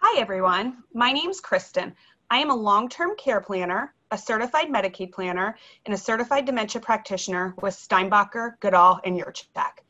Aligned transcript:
Hi, 0.00 0.20
everyone. 0.20 0.84
My 0.94 1.12
name's 1.12 1.40
Kristen. 1.40 1.94
I 2.30 2.38
am 2.38 2.50
a 2.50 2.54
long 2.54 2.88
term 2.88 3.16
care 3.16 3.40
planner, 3.40 3.94
a 4.10 4.18
certified 4.18 4.68
Medicaid 4.68 5.12
planner, 5.12 5.56
and 5.86 5.94
a 5.94 5.98
certified 5.98 6.44
dementia 6.44 6.80
practitioner 6.80 7.54
with 7.62 7.74
Steinbacher, 7.74 8.60
Goodall, 8.60 9.00
and 9.04 9.18
Yurchak. 9.18 9.80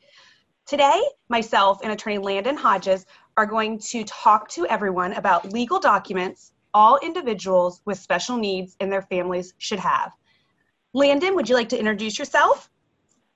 Today, 0.65 1.01
myself 1.29 1.79
and 1.83 1.91
attorney 1.91 2.17
Landon 2.17 2.57
Hodges 2.57 3.05
are 3.37 3.45
going 3.45 3.79
to 3.79 4.03
talk 4.03 4.49
to 4.49 4.65
everyone 4.67 5.13
about 5.13 5.51
legal 5.51 5.79
documents 5.79 6.51
all 6.73 6.99
individuals 7.01 7.81
with 7.85 7.97
special 7.97 8.37
needs 8.37 8.75
and 8.79 8.91
their 8.91 9.01
families 9.01 9.53
should 9.57 9.79
have. 9.79 10.11
Landon, 10.93 11.35
would 11.35 11.49
you 11.49 11.55
like 11.55 11.69
to 11.69 11.79
introduce 11.79 12.17
yourself? 12.17 12.69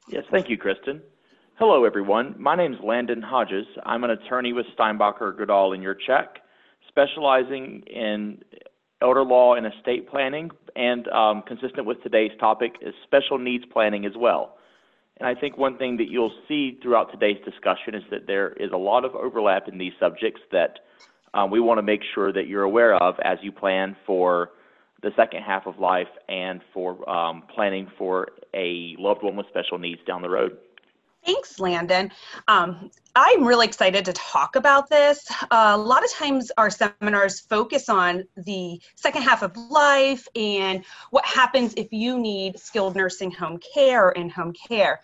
Yes, 0.07 0.23
thank 0.31 0.49
you, 0.49 0.57
Kristen. 0.57 1.01
Hello, 1.59 1.85
everyone. 1.85 2.35
My 2.37 2.55
name 2.55 2.73
is 2.73 2.79
Landon 2.83 3.21
Hodges. 3.21 3.65
I'm 3.85 4.03
an 4.03 4.11
attorney 4.11 4.53
with 4.53 4.65
Steinbacher, 4.77 5.37
Goodall, 5.37 5.73
and 5.73 5.83
Yurchak, 5.83 6.27
specializing 6.93 7.83
in 7.87 8.39
elder 9.01 9.23
law 9.23 9.55
and 9.55 9.65
estate 9.65 10.09
planning, 10.09 10.49
and 10.75 11.07
um, 11.09 11.43
consistent 11.45 11.85
with 11.85 12.01
today's 12.03 12.31
topic 12.39 12.75
is 12.81 12.93
special 13.03 13.37
needs 13.37 13.65
planning 13.71 14.05
as 14.05 14.13
well. 14.17 14.57
And 15.17 15.27
I 15.27 15.39
think 15.39 15.57
one 15.57 15.77
thing 15.77 15.97
that 15.97 16.09
you'll 16.09 16.33
see 16.47 16.79
throughout 16.81 17.11
today's 17.11 17.37
discussion 17.45 17.95
is 17.95 18.03
that 18.11 18.27
there 18.27 18.53
is 18.53 18.71
a 18.71 18.77
lot 18.77 19.05
of 19.05 19.13
overlap 19.15 19.67
in 19.67 19.77
these 19.77 19.93
subjects 19.99 20.41
that 20.51 20.79
um, 21.33 21.51
we 21.51 21.59
want 21.59 21.77
to 21.79 21.83
make 21.83 22.01
sure 22.13 22.31
that 22.31 22.47
you're 22.47 22.63
aware 22.63 22.95
of 22.95 23.15
as 23.23 23.37
you 23.41 23.51
plan 23.51 23.95
for 24.05 24.49
the 25.01 25.11
second 25.15 25.43
half 25.43 25.67
of 25.67 25.79
life 25.79 26.07
and 26.29 26.61
for 26.73 27.07
um, 27.09 27.43
planning 27.53 27.91
for 27.97 28.29
a 28.55 28.95
loved 28.97 29.23
one 29.23 29.35
with 29.35 29.47
special 29.49 29.77
needs 29.77 29.99
down 30.07 30.21
the 30.21 30.29
road. 30.29 30.57
Thanks, 31.25 31.59
Landon. 31.59 32.11
Um, 32.47 32.91
I'm 33.15 33.45
really 33.45 33.65
excited 33.65 34.03
to 34.05 34.13
talk 34.13 34.55
about 34.55 34.89
this. 34.89 35.25
Uh, 35.51 35.73
a 35.73 35.77
lot 35.77 36.03
of 36.03 36.11
times, 36.11 36.51
our 36.57 36.69
seminars 36.69 37.39
focus 37.39 37.87
on 37.87 38.23
the 38.35 38.81
second 38.95 39.21
half 39.21 39.41
of 39.41 39.55
life 39.55 40.27
and 40.35 40.83
what 41.11 41.25
happens 41.25 41.73
if 41.77 41.93
you 41.93 42.19
need 42.19 42.59
skilled 42.59 42.95
nursing 42.95 43.31
home 43.31 43.59
care 43.73 44.07
or 44.07 44.11
in 44.11 44.29
home 44.29 44.53
care. 44.67 44.99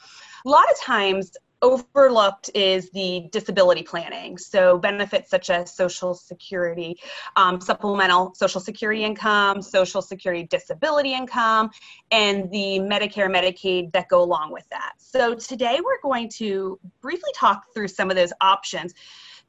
A 0.45 0.49
lot 0.49 0.69
of 0.69 0.79
times, 0.79 1.31
overlooked 1.61 2.49
is 2.55 2.89
the 2.91 3.27
disability 3.31 3.83
planning. 3.83 4.37
So, 4.37 4.77
benefits 4.77 5.29
such 5.29 5.49
as 5.49 5.73
Social 5.73 6.13
Security, 6.13 6.99
um, 7.35 7.59
supplemental 7.59 8.33
Social 8.35 8.61
Security 8.61 9.03
income, 9.03 9.61
Social 9.61 10.01
Security 10.01 10.43
disability 10.43 11.13
income, 11.13 11.69
and 12.11 12.49
the 12.51 12.79
Medicare, 12.79 13.29
Medicaid 13.29 13.91
that 13.93 14.07
go 14.09 14.21
along 14.21 14.51
with 14.51 14.67
that. 14.69 14.93
So, 14.97 15.35
today 15.35 15.79
we're 15.83 16.01
going 16.01 16.29
to 16.37 16.79
briefly 17.01 17.31
talk 17.35 17.63
through 17.73 17.89
some 17.89 18.09
of 18.09 18.15
those 18.15 18.33
options, 18.41 18.93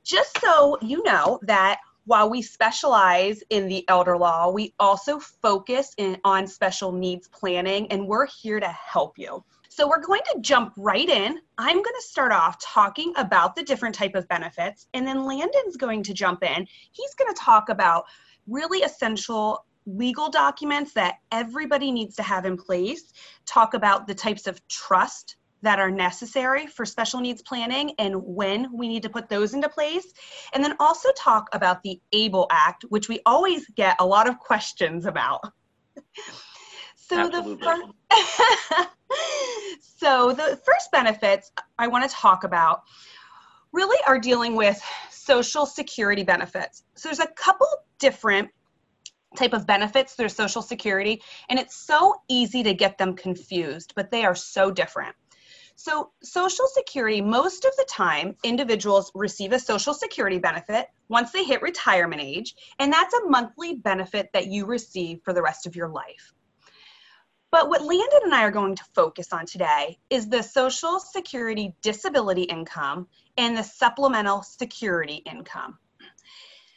just 0.05 0.41
so 0.41 0.79
you 0.83 1.03
know 1.05 1.39
that 1.43 1.81
while 2.07 2.29
we 2.29 2.43
specialize 2.43 3.43
in 3.51 3.69
the 3.69 3.89
elder 3.89 4.17
law, 4.19 4.51
we 4.51 4.75
also 4.81 5.21
focus 5.21 5.95
in, 5.97 6.19
on 6.25 6.47
special 6.47 6.91
needs 6.91 7.29
planning, 7.29 7.87
and 7.93 8.07
we're 8.07 8.27
here 8.27 8.59
to 8.59 8.69
help 8.69 9.19
you. 9.19 9.45
So 9.73 9.89
we're 9.89 10.05
going 10.05 10.21
to 10.33 10.41
jump 10.41 10.75
right 10.77 11.09
in. 11.09 11.39
I'm 11.57 11.77
going 11.77 11.85
to 11.85 12.03
start 12.03 12.33
off 12.33 12.59
talking 12.61 13.13
about 13.17 13.55
the 13.55 13.63
different 13.63 13.95
type 13.95 14.17
of 14.17 14.27
benefits, 14.27 14.89
and 14.95 15.07
then 15.07 15.25
Landon's 15.25 15.77
going 15.77 16.03
to 16.03 16.13
jump 16.13 16.43
in. 16.43 16.67
He's 16.91 17.15
going 17.15 17.33
to 17.33 17.41
talk 17.41 17.69
about 17.69 18.05
really 18.49 18.81
essential 18.81 19.65
legal 19.87 20.29
documents 20.29 20.93
that 20.95 21.19
everybody 21.31 21.93
needs 21.93 22.17
to 22.17 22.23
have 22.25 22.47
in 22.47 22.57
place, 22.57 23.13
talk 23.47 23.75
about 23.75 24.09
the 24.09 24.15
types 24.15 24.49
of 24.49 24.61
trust 24.67 25.37
that 25.63 25.79
are 25.79 25.91
necessary 25.91 26.67
for 26.67 26.85
special 26.85 27.21
needs 27.21 27.41
planning 27.41 27.93
and 28.01 28.17
when 28.17 28.67
we 28.77 28.89
need 28.89 29.05
to 29.05 29.09
put 29.09 29.29
those 29.29 29.55
into 29.55 29.69
place. 29.69 30.13
And 30.53 30.65
then 30.65 30.75
also 30.81 31.11
talk 31.17 31.49
about 31.53 31.81
the 31.85 32.01
ABLE 32.13 32.49
Act, 32.51 32.87
which 32.89 33.09
we 33.09 33.21
always 33.25 33.69
get 33.77 33.95
a 34.01 34.07
lot 34.07 34.29
of 34.29 34.41
questions 34.41 35.07
about. 35.07 35.43
so 37.11 37.27
Absolutely. 37.27 37.57
the 37.57 37.65
first 37.65 38.89
so 39.81 40.33
the 40.33 40.61
first 40.65 40.93
benefits 40.93 41.51
I 41.79 41.89
want 41.89 42.09
to 42.09 42.15
talk 42.15 42.45
about 42.45 42.83
really 43.73 43.99
are 44.07 44.19
dealing 44.19 44.55
with 44.55 44.81
social 45.11 45.67
security 45.67 46.23
benefits. 46.23 46.85
So 46.95 47.09
there's 47.09 47.19
a 47.19 47.27
couple 47.27 47.67
different 47.99 48.49
type 49.37 49.53
of 49.53 49.67
benefits 49.67 50.15
through 50.15 50.29
social 50.29 50.63
security 50.63 51.21
and 51.49 51.59
it's 51.59 51.77
so 51.77 52.15
easy 52.29 52.63
to 52.63 52.75
get 52.75 52.97
them 52.97 53.17
confused, 53.17 53.93
but 53.97 54.11
they 54.13 54.25
are 54.25 54.35
so 54.35 54.71
different. 54.71 55.15
So, 55.75 56.11
Social 56.23 56.67
Security, 56.75 57.23
most 57.23 57.65
of 57.65 57.75
the 57.79 57.87
time, 57.89 58.37
individuals 58.45 59.11
receive 59.15 59.53
a 59.53 59.59
Social 59.59 59.95
Security 59.95 60.39
benefit 60.39 60.89
once 61.09 61.33
they 61.33 61.43
hit 61.43 61.63
retirement 61.63 62.21
age, 62.21 62.55
and 62.79 62.93
that's 62.93 63.15
a 63.15 63.29
monthly 63.31 63.77
benefit 63.77 64.29
that 64.35 64.49
you 64.49 64.67
receive 64.67 65.23
for 65.25 65.33
the 65.33 65.41
rest 65.41 65.67
of 65.67 65.75
your 65.75 65.89
life. 65.89 66.35
But 67.51 67.69
what 67.69 67.83
Landon 67.83 68.21
and 68.25 68.35
I 68.35 68.45
are 68.45 68.51
going 68.51 68.77
to 68.77 68.85
focus 68.95 69.33
on 69.33 69.45
today 69.45 69.99
is 70.09 70.29
the 70.29 70.43
Social 70.43 71.01
Security 71.01 71.75
disability 71.83 72.43
income 72.43 73.09
and 73.37 73.57
the 73.57 73.63
supplemental 73.65 74.43
security 74.43 75.23
income. 75.27 75.79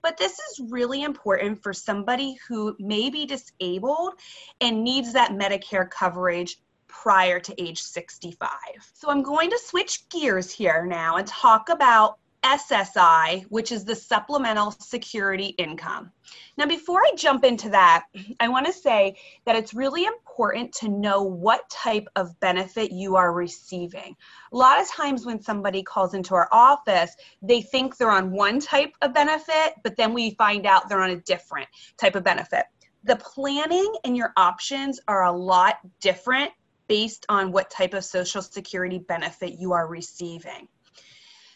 But 0.02 0.18
this 0.18 0.32
is 0.32 0.70
really 0.70 1.04
important 1.04 1.62
for 1.62 1.72
somebody 1.72 2.36
who 2.48 2.76
may 2.78 3.08
be 3.08 3.24
disabled 3.24 4.14
and 4.60 4.84
needs 4.84 5.14
that 5.14 5.32
Medicare 5.32 5.88
coverage 5.88 6.58
prior 6.86 7.40
to 7.40 7.62
age 7.62 7.80
65. 7.80 8.50
So 8.92 9.10
I'm 9.10 9.22
going 9.22 9.50
to 9.50 9.58
switch 9.58 10.08
gears 10.10 10.52
here 10.52 10.84
now 10.84 11.16
and 11.16 11.26
talk 11.26 11.68
about 11.68 12.18
SSI, 12.44 13.44
which 13.48 13.72
is 13.72 13.84
the 13.84 13.94
supplemental 13.94 14.70
security 14.70 15.48
income. 15.58 16.10
Now, 16.56 16.66
before 16.66 17.00
I 17.00 17.12
jump 17.16 17.44
into 17.44 17.68
that, 17.70 18.04
I 18.40 18.48
want 18.48 18.66
to 18.66 18.72
say 18.72 19.16
that 19.44 19.56
it's 19.56 19.74
really 19.74 20.04
important 20.04 20.72
to 20.74 20.88
know 20.88 21.22
what 21.22 21.68
type 21.70 22.06
of 22.16 22.38
benefit 22.40 22.92
you 22.92 23.16
are 23.16 23.32
receiving. 23.32 24.14
A 24.52 24.56
lot 24.56 24.80
of 24.80 24.88
times 24.90 25.26
when 25.26 25.40
somebody 25.40 25.82
calls 25.82 26.14
into 26.14 26.34
our 26.34 26.48
office, 26.52 27.16
they 27.42 27.60
think 27.60 27.96
they're 27.96 28.10
on 28.10 28.30
one 28.30 28.60
type 28.60 28.92
of 29.02 29.14
benefit, 29.14 29.74
but 29.82 29.96
then 29.96 30.12
we 30.14 30.30
find 30.30 30.66
out 30.66 30.88
they're 30.88 31.02
on 31.02 31.10
a 31.10 31.20
different 31.22 31.68
type 31.96 32.14
of 32.14 32.24
benefit. 32.24 32.64
The 33.04 33.16
planning 33.16 33.92
and 34.04 34.16
your 34.16 34.32
options 34.36 35.00
are 35.08 35.24
a 35.24 35.32
lot 35.32 35.78
different 36.00 36.52
based 36.88 37.26
on 37.28 37.52
what 37.52 37.70
type 37.70 37.94
of 37.94 38.04
Social 38.04 38.42
Security 38.42 38.98
benefit 38.98 39.58
you 39.58 39.72
are 39.72 39.86
receiving. 39.86 40.68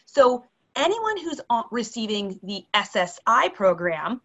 So, 0.05 0.45
anyone 0.75 1.17
who's 1.17 1.39
receiving 1.71 2.39
the 2.43 2.65
SSI 2.73 3.53
program, 3.53 4.21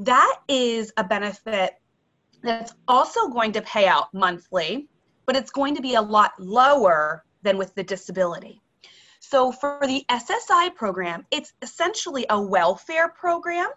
that 0.00 0.36
is 0.48 0.92
a 0.96 1.04
benefit 1.04 1.74
that's 2.42 2.74
also 2.88 3.28
going 3.28 3.52
to 3.52 3.62
pay 3.62 3.86
out 3.86 4.12
monthly 4.12 4.88
but 5.26 5.36
it's 5.36 5.50
going 5.50 5.74
to 5.74 5.82
be 5.82 5.94
a 5.94 6.02
lot 6.02 6.32
lower 6.38 7.24
than 7.42 7.58
with 7.58 7.74
the 7.74 7.82
disability. 7.82 8.60
So 9.20 9.52
for 9.52 9.80
the 9.82 10.04
SSI 10.10 10.74
program, 10.74 11.26
it's 11.30 11.52
essentially 11.62 12.26
a 12.28 12.38
welfare 12.40 13.08
program, 13.08 13.68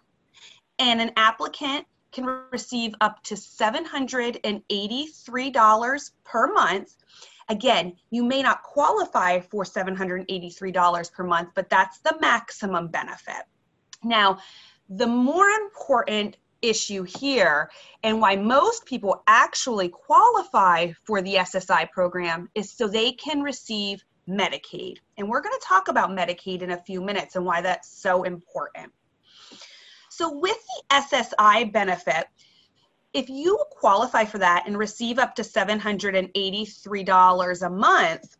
and 0.78 1.00
an 1.00 1.12
applicant 1.16 1.86
can 2.12 2.26
receive 2.52 2.94
up 3.00 3.22
to 3.24 3.34
$783 3.34 6.10
per 6.24 6.52
month. 6.52 6.94
Again, 7.48 7.94
you 8.10 8.24
may 8.24 8.42
not 8.42 8.62
qualify 8.62 9.40
for 9.40 9.64
$783 9.64 11.12
per 11.12 11.24
month, 11.24 11.50
but 11.54 11.70
that's 11.70 11.98
the 12.00 12.16
maximum 12.20 12.88
benefit. 12.88 13.44
Now, 14.04 14.38
the 14.88 15.06
more 15.06 15.48
important 15.48 16.36
issue 16.60 17.04
here 17.04 17.70
and 18.02 18.20
why 18.20 18.36
most 18.36 18.84
people 18.84 19.22
actually 19.26 19.88
qualify 19.88 20.92
for 21.04 21.22
the 21.22 21.34
SSI 21.36 21.90
program 21.90 22.48
is 22.54 22.70
so 22.70 22.88
they 22.88 23.12
can 23.12 23.42
receive 23.42 24.02
Medicaid. 24.28 24.96
And 25.16 25.28
we're 25.28 25.40
going 25.40 25.58
to 25.58 25.66
talk 25.66 25.88
about 25.88 26.10
Medicaid 26.10 26.62
in 26.62 26.72
a 26.72 26.82
few 26.82 27.00
minutes 27.00 27.36
and 27.36 27.44
why 27.44 27.62
that's 27.62 27.88
so 27.88 28.24
important. 28.24 28.92
So, 30.10 30.36
with 30.38 30.56
the 30.90 30.96
SSI 30.96 31.72
benefit, 31.72 32.26
if 33.12 33.28
you 33.28 33.62
qualify 33.70 34.24
for 34.24 34.38
that 34.38 34.64
and 34.66 34.78
receive 34.78 35.18
up 35.18 35.34
to 35.36 35.42
$783 35.42 37.66
a 37.66 37.70
month, 37.70 38.36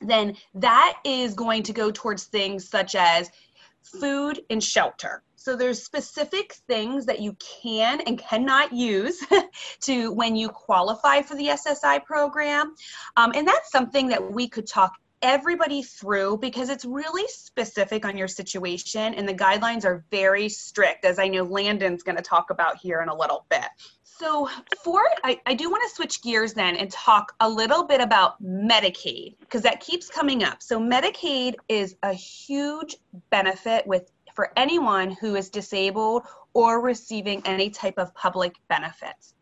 then 0.00 0.36
that 0.54 0.98
is 1.04 1.34
going 1.34 1.64
to 1.64 1.72
go 1.72 1.90
towards 1.90 2.24
things 2.24 2.68
such 2.68 2.94
as 2.94 3.30
food 3.82 4.40
and 4.50 4.62
shelter. 4.62 5.22
So 5.36 5.56
there's 5.56 5.82
specific 5.82 6.54
things 6.68 7.06
that 7.06 7.20
you 7.20 7.36
can 7.40 8.00
and 8.02 8.16
cannot 8.16 8.72
use 8.72 9.20
to 9.80 10.12
when 10.12 10.36
you 10.36 10.48
qualify 10.48 11.22
for 11.22 11.34
the 11.34 11.48
SSI 11.48 12.04
program. 12.04 12.76
Um, 13.16 13.32
and 13.34 13.46
that's 13.46 13.72
something 13.72 14.08
that 14.08 14.32
we 14.32 14.48
could 14.48 14.68
talk 14.68 14.92
everybody 15.22 15.82
through 15.82 16.36
because 16.38 16.68
it's 16.68 16.84
really 16.84 17.26
specific 17.28 18.04
on 18.04 18.16
your 18.16 18.28
situation 18.28 19.14
and 19.14 19.28
the 19.28 19.34
guidelines 19.34 19.84
are 19.84 20.04
very 20.10 20.48
strict 20.48 21.04
as 21.04 21.18
i 21.18 21.28
know 21.28 21.42
landon's 21.42 22.02
going 22.02 22.16
to 22.16 22.22
talk 22.22 22.50
about 22.50 22.76
here 22.76 23.00
in 23.02 23.08
a 23.08 23.14
little 23.14 23.46
bit 23.48 23.66
so 24.02 24.48
for 24.84 25.02
I, 25.24 25.40
I 25.46 25.54
do 25.54 25.70
want 25.70 25.82
to 25.88 25.94
switch 25.94 26.22
gears 26.22 26.52
then 26.52 26.76
and 26.76 26.90
talk 26.90 27.34
a 27.40 27.48
little 27.48 27.84
bit 27.84 28.00
about 28.00 28.42
medicaid 28.42 29.36
because 29.40 29.62
that 29.62 29.80
keeps 29.80 30.08
coming 30.08 30.44
up 30.44 30.62
so 30.62 30.78
medicaid 30.78 31.54
is 31.68 31.96
a 32.02 32.12
huge 32.12 32.96
benefit 33.30 33.86
with 33.86 34.10
for 34.34 34.50
anyone 34.56 35.10
who 35.12 35.36
is 35.36 35.50
disabled 35.50 36.22
or 36.54 36.80
receiving 36.80 37.42
any 37.44 37.70
type 37.70 37.98
of 37.98 38.14
public 38.14 38.54
benefits. 38.68 39.34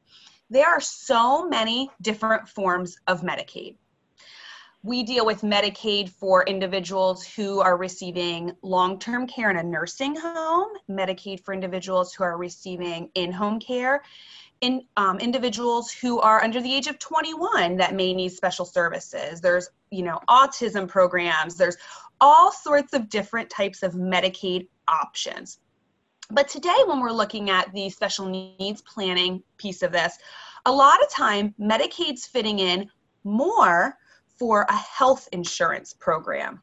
There 0.48 0.68
are 0.68 0.80
so 0.80 1.48
many 1.48 1.90
different 2.02 2.48
forms 2.48 2.96
of 3.06 3.22
Medicaid. 3.22 3.76
We 4.82 5.02
deal 5.02 5.26
with 5.26 5.42
Medicaid 5.42 6.08
for 6.08 6.42
individuals 6.44 7.26
who 7.26 7.60
are 7.60 7.76
receiving 7.76 8.52
long 8.62 8.98
term 8.98 9.26
care 9.26 9.50
in 9.50 9.58
a 9.58 9.62
nursing 9.62 10.16
home, 10.16 10.70
Medicaid 10.90 11.44
for 11.44 11.52
individuals 11.52 12.14
who 12.14 12.24
are 12.24 12.38
receiving 12.38 13.10
in 13.14 13.30
home 13.30 13.60
care, 13.60 14.02
in 14.62 14.86
um, 14.96 15.18
individuals 15.18 15.90
who 15.90 16.18
are 16.20 16.42
under 16.42 16.62
the 16.62 16.74
age 16.74 16.86
of 16.86 16.98
21 16.98 17.76
that 17.76 17.94
may 17.94 18.14
need 18.14 18.30
special 18.30 18.64
services. 18.64 19.42
There's, 19.42 19.68
you 19.90 20.02
know, 20.02 20.18
autism 20.30 20.88
programs. 20.88 21.56
There's 21.56 21.76
all 22.18 22.50
sorts 22.50 22.94
of 22.94 23.10
different 23.10 23.50
types 23.50 23.82
of 23.82 23.92
Medicaid 23.92 24.66
options. 24.88 25.58
But 26.30 26.48
today, 26.48 26.76
when 26.86 27.00
we're 27.00 27.12
looking 27.12 27.50
at 27.50 27.70
the 27.74 27.90
special 27.90 28.24
needs 28.24 28.80
planning 28.80 29.42
piece 29.58 29.82
of 29.82 29.92
this, 29.92 30.16
a 30.64 30.72
lot 30.72 31.02
of 31.02 31.10
time 31.10 31.54
Medicaid's 31.60 32.26
fitting 32.26 32.60
in 32.60 32.88
more 33.24 33.98
for 34.40 34.64
a 34.70 34.76
health 34.76 35.28
insurance 35.32 35.92
program. 35.92 36.62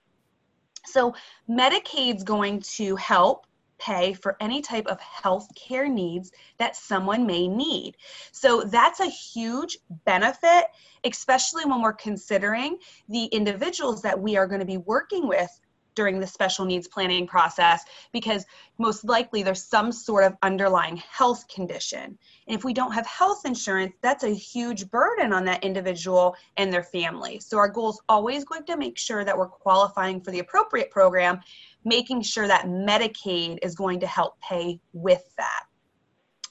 So 0.84 1.14
Medicaid's 1.48 2.24
going 2.24 2.62
to 2.76 2.96
help 2.96 3.46
pay 3.78 4.14
for 4.14 4.36
any 4.42 4.62
type 4.62 4.88
of 4.88 5.00
health 5.00 5.48
care 5.54 5.88
needs 5.88 6.32
that 6.58 6.76
someone 6.76 7.28
may 7.28 7.48
need. 7.48 7.96
So 8.32 8.64
that's 8.64 9.00
a 9.00 9.06
huge 9.06 9.78
benefit, 10.06 10.66
especially 11.04 11.66
when 11.66 11.84
we're 11.84 11.94
considering 11.94 12.80
the 13.08 13.26
individuals 13.26 14.02
that 14.02 14.20
we 14.20 14.36
are 14.38 14.48
going 14.48 14.62
to 14.62 14.66
be 14.66 14.78
working 14.78 15.28
with 15.28 15.52
during 15.98 16.20
the 16.20 16.28
special 16.28 16.64
needs 16.64 16.88
planning 16.88 17.26
process 17.26 17.84
because 18.14 18.46
most 18.78 19.04
likely 19.04 19.42
there's 19.42 19.64
some 19.64 19.92
sort 19.92 20.24
of 20.24 20.38
underlying 20.44 20.96
health 20.98 21.48
condition. 21.48 22.18
And 22.48 22.58
if 22.58 22.64
we 22.64 22.72
don't 22.72 22.94
have 22.94 23.08
health 23.08 23.42
insurance, 23.46 23.94
that's 24.04 24.24
a 24.24 24.30
huge 24.30 24.90
burden 24.92 25.34
on 25.34 25.44
that 25.46 25.64
individual 25.64 26.36
and 26.56 26.72
their 26.72 26.84
family. 26.84 27.40
So 27.40 27.58
our 27.58 27.68
goal 27.68 27.90
is 27.90 28.00
always 28.08 28.46
going 28.46 28.64
to 28.66 28.78
make 28.78 28.98
sure 28.98 29.26
that 29.26 29.36
we're 29.36 29.48
qualifying 29.48 30.22
for 30.22 30.30
the 30.30 30.40
appropriate 30.40 30.92
program, 30.92 31.42
making 31.84 32.22
sure 32.22 32.48
that 32.48 32.68
Medicaid 32.68 33.58
is 33.64 33.74
going 33.74 34.00
to 34.02 34.08
help 34.08 34.40
pay 34.40 34.80
with 34.94 35.24
that. 35.38 35.64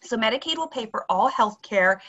So 0.03 0.17
Medicaid 0.17 0.57
will 0.57 0.69
pay 0.69 0.87
for 0.87 1.05
all 1.09 1.29
health 1.29 1.63
care 1.63 2.03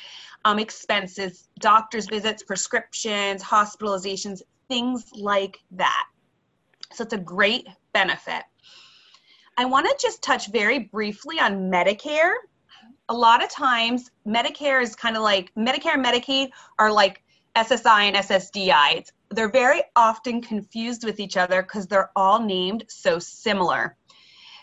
um, 0.43 0.57
expenses, 0.57 1.49
doctor's 1.59 2.07
visits, 2.07 2.41
prescriptions, 2.41 3.43
hospitalizations, 3.43 4.41
things 4.67 5.05
like 5.13 5.59
that. 5.71 6.05
So 6.93 7.03
it's 7.03 7.13
a 7.13 7.17
great 7.17 7.67
benefit. 7.93 8.43
I 9.57 9.65
want 9.65 9.87
to 9.87 9.95
just 9.99 10.21
touch 10.21 10.51
very 10.51 10.79
briefly 10.79 11.39
on 11.39 11.71
Medicare. 11.71 12.33
A 13.09 13.13
lot 13.13 13.43
of 13.43 13.49
times, 13.49 14.11
Medicare 14.27 14.81
is 14.81 14.95
kind 14.95 15.17
of 15.17 15.23
like 15.23 15.53
Medicare 15.55 15.93
and 15.93 16.05
Medicaid 16.05 16.49
are 16.77 16.91
like 16.91 17.23
SSI 17.55 18.01
and 18.01 18.15
SSDI. 18.15 18.97
It's, 18.97 19.11
they're 19.31 19.51
very 19.51 19.81
often 19.95 20.41
confused 20.41 21.03
with 21.03 21.19
each 21.19 21.37
other 21.37 21.63
because 21.63 21.87
they're 21.87 22.11
all 22.15 22.39
named 22.39 22.83
so 22.87 23.17
similar. 23.17 23.97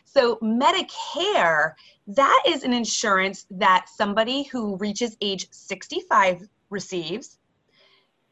So, 0.04 0.36
Medicare, 0.36 1.72
that 2.06 2.42
is 2.46 2.62
an 2.62 2.72
insurance 2.72 3.46
that 3.50 3.86
somebody 3.88 4.44
who 4.44 4.76
reaches 4.76 5.16
age 5.20 5.48
65 5.50 6.46
receives. 6.70 7.38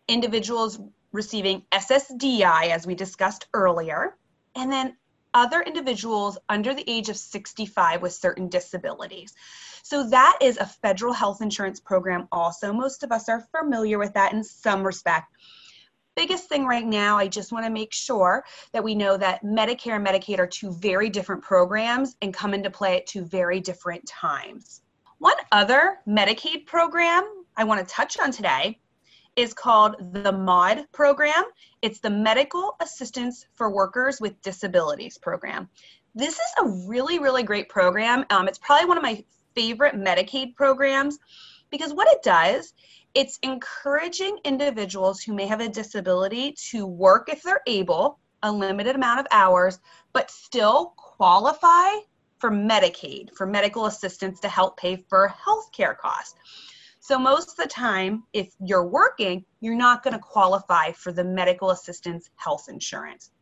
Individuals 0.08 0.80
receiving 1.12 1.62
SSDI, 1.72 2.70
as 2.70 2.86
we 2.86 2.94
discussed 2.94 3.46
earlier, 3.54 4.16
and 4.54 4.70
then 4.72 4.96
other 5.34 5.62
individuals 5.62 6.38
under 6.48 6.74
the 6.74 6.88
age 6.90 7.08
of 7.08 7.16
65 7.16 8.02
with 8.02 8.12
certain 8.12 8.48
disabilities. 8.48 9.34
So 9.82 10.08
that 10.10 10.38
is 10.40 10.58
a 10.58 10.66
federal 10.66 11.12
health 11.12 11.40
insurance 11.40 11.80
program 11.80 12.28
also. 12.30 12.72
Most 12.72 13.02
of 13.02 13.12
us 13.12 13.28
are 13.28 13.46
familiar 13.56 13.98
with 13.98 14.14
that 14.14 14.32
in 14.32 14.44
some 14.44 14.82
respect. 14.82 15.26
Biggest 16.14 16.48
thing 16.48 16.66
right 16.66 16.84
now, 16.84 17.16
I 17.16 17.26
just 17.26 17.52
want 17.52 17.64
to 17.64 17.70
make 17.70 17.92
sure 17.92 18.44
that 18.72 18.84
we 18.84 18.94
know 18.94 19.16
that 19.16 19.42
Medicare 19.42 19.96
and 19.96 20.06
Medicaid 20.06 20.38
are 20.38 20.46
two 20.46 20.70
very 20.72 21.08
different 21.08 21.42
programs 21.42 22.16
and 22.20 22.34
come 22.34 22.52
into 22.52 22.70
play 22.70 22.98
at 22.98 23.06
two 23.06 23.24
very 23.24 23.60
different 23.60 24.06
times. 24.06 24.82
One 25.18 25.36
other 25.52 26.00
Medicaid 26.06 26.66
program 26.66 27.24
I 27.56 27.64
want 27.64 27.80
to 27.80 27.94
touch 27.94 28.18
on 28.18 28.30
today 28.30 28.78
is 29.36 29.54
called 29.54 29.96
the 30.12 30.32
MAWD 30.32 30.84
program. 30.92 31.44
It's 31.80 32.00
the 32.00 32.10
Medical 32.10 32.76
Assistance 32.80 33.46
for 33.54 33.70
Workers 33.70 34.20
with 34.20 34.40
Disabilities 34.42 35.18
program. 35.18 35.68
This 36.14 36.34
is 36.34 36.52
a 36.60 36.68
really, 36.86 37.18
really 37.18 37.42
great 37.42 37.68
program. 37.68 38.26
Um, 38.30 38.46
it's 38.46 38.58
probably 38.58 38.86
one 38.86 38.98
of 38.98 39.02
my 39.02 39.24
favorite 39.54 39.94
Medicaid 39.94 40.54
programs 40.54 41.18
because 41.70 41.94
what 41.94 42.08
it 42.08 42.22
does, 42.22 42.74
it's 43.14 43.38
encouraging 43.42 44.38
individuals 44.44 45.22
who 45.22 45.32
may 45.32 45.46
have 45.46 45.60
a 45.60 45.68
disability 45.68 46.52
to 46.70 46.86
work 46.86 47.28
if 47.30 47.42
they're 47.42 47.62
able, 47.66 48.18
a 48.42 48.52
limited 48.52 48.96
amount 48.96 49.20
of 49.20 49.26
hours, 49.30 49.78
but 50.12 50.30
still 50.30 50.92
qualify 50.96 51.88
for 52.38 52.50
Medicaid, 52.50 53.34
for 53.34 53.46
medical 53.46 53.86
assistance 53.86 54.40
to 54.40 54.48
help 54.48 54.76
pay 54.76 54.96
for 55.08 55.28
health 55.28 55.70
care 55.72 55.94
costs. 55.94 56.34
So, 57.04 57.18
most 57.18 57.50
of 57.50 57.56
the 57.56 57.66
time, 57.66 58.22
if 58.32 58.54
you're 58.64 58.86
working, 58.86 59.44
you're 59.60 59.74
not 59.74 60.04
going 60.04 60.14
to 60.14 60.20
qualify 60.20 60.92
for 60.92 61.10
the 61.10 61.24
medical 61.24 61.70
assistance 61.70 62.30
health 62.36 62.66
insurance. 62.68 63.32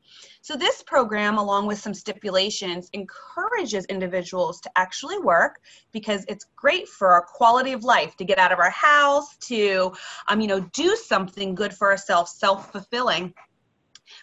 So, 0.40 0.56
this 0.56 0.82
program, 0.82 1.36
along 1.36 1.66
with 1.66 1.78
some 1.78 1.92
stipulations, 1.92 2.88
encourages 2.94 3.84
individuals 3.84 4.62
to 4.62 4.70
actually 4.76 5.18
work 5.18 5.60
because 5.92 6.24
it's 6.26 6.46
great 6.56 6.88
for 6.88 7.12
our 7.12 7.20
quality 7.20 7.72
of 7.72 7.84
life 7.84 8.16
to 8.16 8.24
get 8.24 8.38
out 8.38 8.50
of 8.50 8.58
our 8.58 8.70
house, 8.70 9.36
to, 9.48 9.92
um, 10.28 10.40
you 10.40 10.48
know, 10.48 10.60
do 10.72 10.96
something 10.96 11.54
good 11.54 11.74
for 11.74 11.90
ourselves, 11.90 12.38
self 12.38 12.72
fulfilling, 12.72 13.34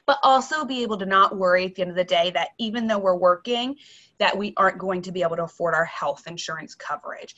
but 0.08 0.18
also 0.24 0.66
be 0.66 0.82
able 0.82 0.98
to 0.98 1.06
not 1.06 1.38
worry 1.38 1.66
at 1.66 1.76
the 1.76 1.84
end 1.84 1.92
of 1.92 1.98
the 1.98 2.04
day 2.04 2.32
that 2.32 2.50
even 2.58 2.88
though 2.88 2.98
we're 2.98 3.16
working, 3.16 3.76
that 4.18 4.36
we 4.36 4.56
aren't 4.58 4.80
going 4.80 5.04
to 5.04 5.12
be 5.12 5.22
able 5.22 5.36
to 5.36 5.44
afford 5.44 5.76
our 5.76 5.86
health 5.86 6.24
insurance 6.26 6.74
coverage. 6.74 7.36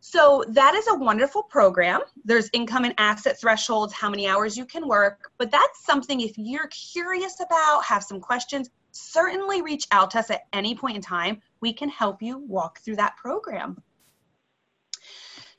So 0.00 0.44
that 0.48 0.74
is 0.74 0.88
a 0.88 0.94
wonderful 0.94 1.42
program. 1.42 2.00
There's 2.24 2.48
income 2.52 2.84
and 2.84 2.94
asset 2.96 3.38
thresholds, 3.38 3.92
how 3.92 4.08
many 4.08 4.26
hours 4.26 4.56
you 4.56 4.64
can 4.64 4.88
work, 4.88 5.30
but 5.38 5.50
that's 5.50 5.84
something 5.84 6.20
if 6.20 6.38
you're 6.38 6.68
curious 6.68 7.40
about, 7.40 7.84
have 7.84 8.02
some 8.02 8.20
questions, 8.20 8.70
certainly 8.92 9.62
reach 9.62 9.86
out 9.92 10.10
to 10.12 10.18
us 10.18 10.30
at 10.30 10.42
any 10.52 10.74
point 10.74 10.96
in 10.96 11.02
time. 11.02 11.42
We 11.60 11.72
can 11.72 11.90
help 11.90 12.22
you 12.22 12.38
walk 12.38 12.80
through 12.80 12.96
that 12.96 13.16
program. 13.16 13.76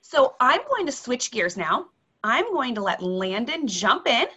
So 0.02 0.36
I'm 0.40 0.62
going 0.68 0.88
to 0.88 0.92
switch 0.92 1.32
gears 1.32 1.56
now 1.56 1.88
I'm 2.24 2.52
going 2.54 2.76
to 2.76 2.82
let 2.82 3.02
Landon 3.02 3.68
jump 3.68 4.08
in, 4.08 4.28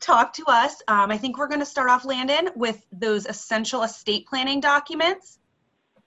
talk 0.00 0.32
to 0.34 0.44
us. 0.46 0.80
Um, 0.88 1.10
I 1.10 1.18
think 1.18 1.36
we're 1.36 1.48
going 1.48 1.60
to 1.60 1.66
start 1.66 1.90
off, 1.90 2.04
Landon, 2.04 2.50
with 2.56 2.84
those 2.92 3.26
essential 3.26 3.82
estate 3.82 4.26
planning 4.26 4.60
documents. 4.60 5.37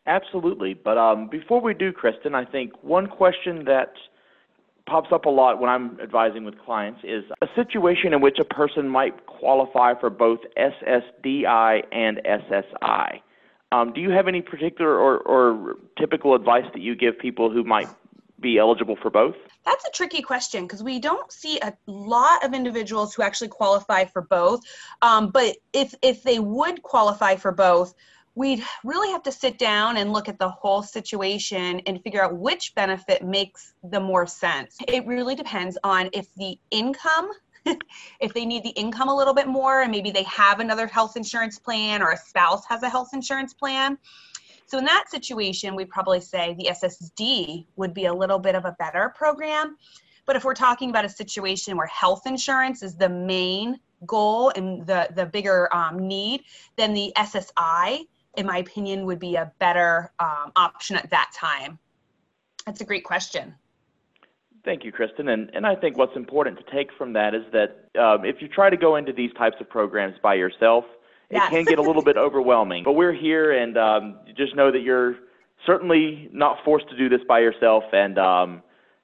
Absolutely. 0.07 0.73
But 0.73 0.97
um, 0.97 1.27
before 1.29 1.61
we 1.61 1.73
do, 1.73 1.91
Kristen, 1.91 2.33
I 2.33 2.45
think 2.45 2.71
one 2.83 3.07
question 3.07 3.65
that 3.65 3.93
pops 4.87 5.09
up 5.11 5.25
a 5.25 5.29
lot 5.29 5.59
when 5.59 5.69
I'm 5.69 5.99
advising 6.01 6.43
with 6.43 6.57
clients 6.59 7.01
is 7.03 7.23
a 7.41 7.47
situation 7.55 8.13
in 8.13 8.21
which 8.21 8.37
a 8.39 8.45
person 8.45 8.89
might 8.89 9.25
qualify 9.25 9.93
for 9.99 10.09
both 10.09 10.39
SSDI 10.57 11.83
and 11.91 12.19
SSI. 12.25 13.21
Um, 13.71 13.93
do 13.93 14.01
you 14.01 14.09
have 14.09 14.27
any 14.27 14.41
particular 14.41 14.97
or, 14.97 15.19
or 15.19 15.75
typical 15.97 16.35
advice 16.35 16.65
that 16.73 16.81
you 16.81 16.95
give 16.95 17.17
people 17.19 17.49
who 17.49 17.63
might 17.63 17.87
be 18.41 18.57
eligible 18.57 18.97
for 19.01 19.09
both? 19.09 19.35
That's 19.63 19.85
a 19.85 19.91
tricky 19.91 20.23
question 20.23 20.63
because 20.63 20.83
we 20.83 20.99
don't 20.99 21.31
see 21.31 21.59
a 21.59 21.73
lot 21.85 22.43
of 22.43 22.53
individuals 22.53 23.13
who 23.13 23.21
actually 23.21 23.49
qualify 23.49 24.05
for 24.05 24.23
both. 24.23 24.61
Um, 25.01 25.29
but 25.29 25.57
if 25.71 25.93
if 26.01 26.23
they 26.23 26.39
would 26.39 26.81
qualify 26.81 27.35
for 27.35 27.51
both, 27.51 27.93
we'd 28.35 28.63
really 28.83 29.11
have 29.11 29.23
to 29.23 29.31
sit 29.31 29.57
down 29.57 29.97
and 29.97 30.13
look 30.13 30.29
at 30.29 30.39
the 30.39 30.49
whole 30.49 30.81
situation 30.81 31.81
and 31.85 32.01
figure 32.01 32.23
out 32.23 32.37
which 32.37 32.73
benefit 32.75 33.23
makes 33.23 33.73
the 33.83 33.99
more 33.99 34.25
sense. 34.25 34.77
It 34.87 35.05
really 35.05 35.35
depends 35.35 35.77
on 35.83 36.09
if 36.13 36.27
the 36.35 36.57
income 36.71 37.31
if 38.19 38.33
they 38.33 38.43
need 38.43 38.63
the 38.63 38.69
income 38.69 39.07
a 39.07 39.15
little 39.15 39.35
bit 39.35 39.47
more 39.47 39.81
and 39.81 39.91
maybe 39.91 40.09
they 40.09 40.23
have 40.23 40.59
another 40.59 40.87
health 40.87 41.15
insurance 41.15 41.59
plan 41.59 42.01
or 42.01 42.09
a 42.09 42.17
spouse 42.17 42.65
has 42.65 42.81
a 42.81 42.89
health 42.89 43.09
insurance 43.13 43.53
plan 43.53 43.99
so 44.71 44.77
in 44.77 44.85
that 44.85 45.09
situation, 45.09 45.75
we'd 45.75 45.89
probably 45.89 46.21
say 46.21 46.55
the 46.57 46.69
SSD 46.71 47.65
would 47.75 47.93
be 47.93 48.05
a 48.05 48.13
little 48.13 48.39
bit 48.39 48.55
of 48.55 48.63
a 48.63 48.73
better 48.79 49.13
program. 49.13 49.75
But 50.25 50.37
if 50.37 50.45
we're 50.45 50.53
talking 50.53 50.89
about 50.89 51.03
a 51.03 51.09
situation 51.09 51.75
where 51.75 51.87
health 51.87 52.21
insurance 52.25 52.81
is 52.81 52.95
the 52.95 53.09
main 53.09 53.81
goal 54.05 54.53
and 54.55 54.87
the, 54.87 55.09
the 55.13 55.25
bigger 55.25 55.67
um, 55.75 56.07
need, 56.07 56.43
then 56.77 56.93
the 56.93 57.11
SSI, 57.17 58.05
in 58.37 58.45
my 58.45 58.57
opinion, 58.57 59.05
would 59.05 59.19
be 59.19 59.35
a 59.35 59.51
better 59.59 60.11
um, 60.19 60.51
option 60.55 60.95
at 60.95 61.09
that 61.09 61.31
time. 61.35 61.77
That's 62.65 62.81
a 62.81 62.85
great 62.85 63.03
question. 63.03 63.55
Thank 64.63 64.85
you, 64.85 64.91
Kristen. 64.91 65.29
And, 65.29 65.49
and 65.53 65.65
I 65.65 65.75
think 65.75 65.97
what's 65.97 66.15
important 66.15 66.57
to 66.59 66.63
take 66.71 66.89
from 66.97 67.13
that 67.13 67.33
is 67.33 67.41
that 67.51 67.89
um, 67.99 68.25
if 68.25 68.41
you 68.41 68.47
try 68.47 68.69
to 68.69 68.77
go 68.77 68.95
into 68.95 69.11
these 69.11 69.31
types 69.33 69.55
of 69.59 69.69
programs 69.69 70.15
by 70.21 70.35
yourself, 70.35 70.85
it 71.29 71.41
can 71.49 71.63
get 71.63 71.79
a 71.79 71.81
little 71.81 72.03
bit 72.03 72.17
overwhelming. 72.17 72.83
But 72.83 72.93
we're 72.93 73.13
here, 73.13 73.51
and 73.51 73.77
um, 73.77 74.19
just 74.37 74.55
know 74.55 74.71
that 74.71 74.81
you're 74.81 75.15
certainly 75.65 76.29
not 76.31 76.57
forced 76.63 76.89
to 76.89 76.97
do 76.97 77.09
this 77.09 77.21
by 77.27 77.39
yourself. 77.39 77.83
And 77.91 78.19
um, 78.19 78.61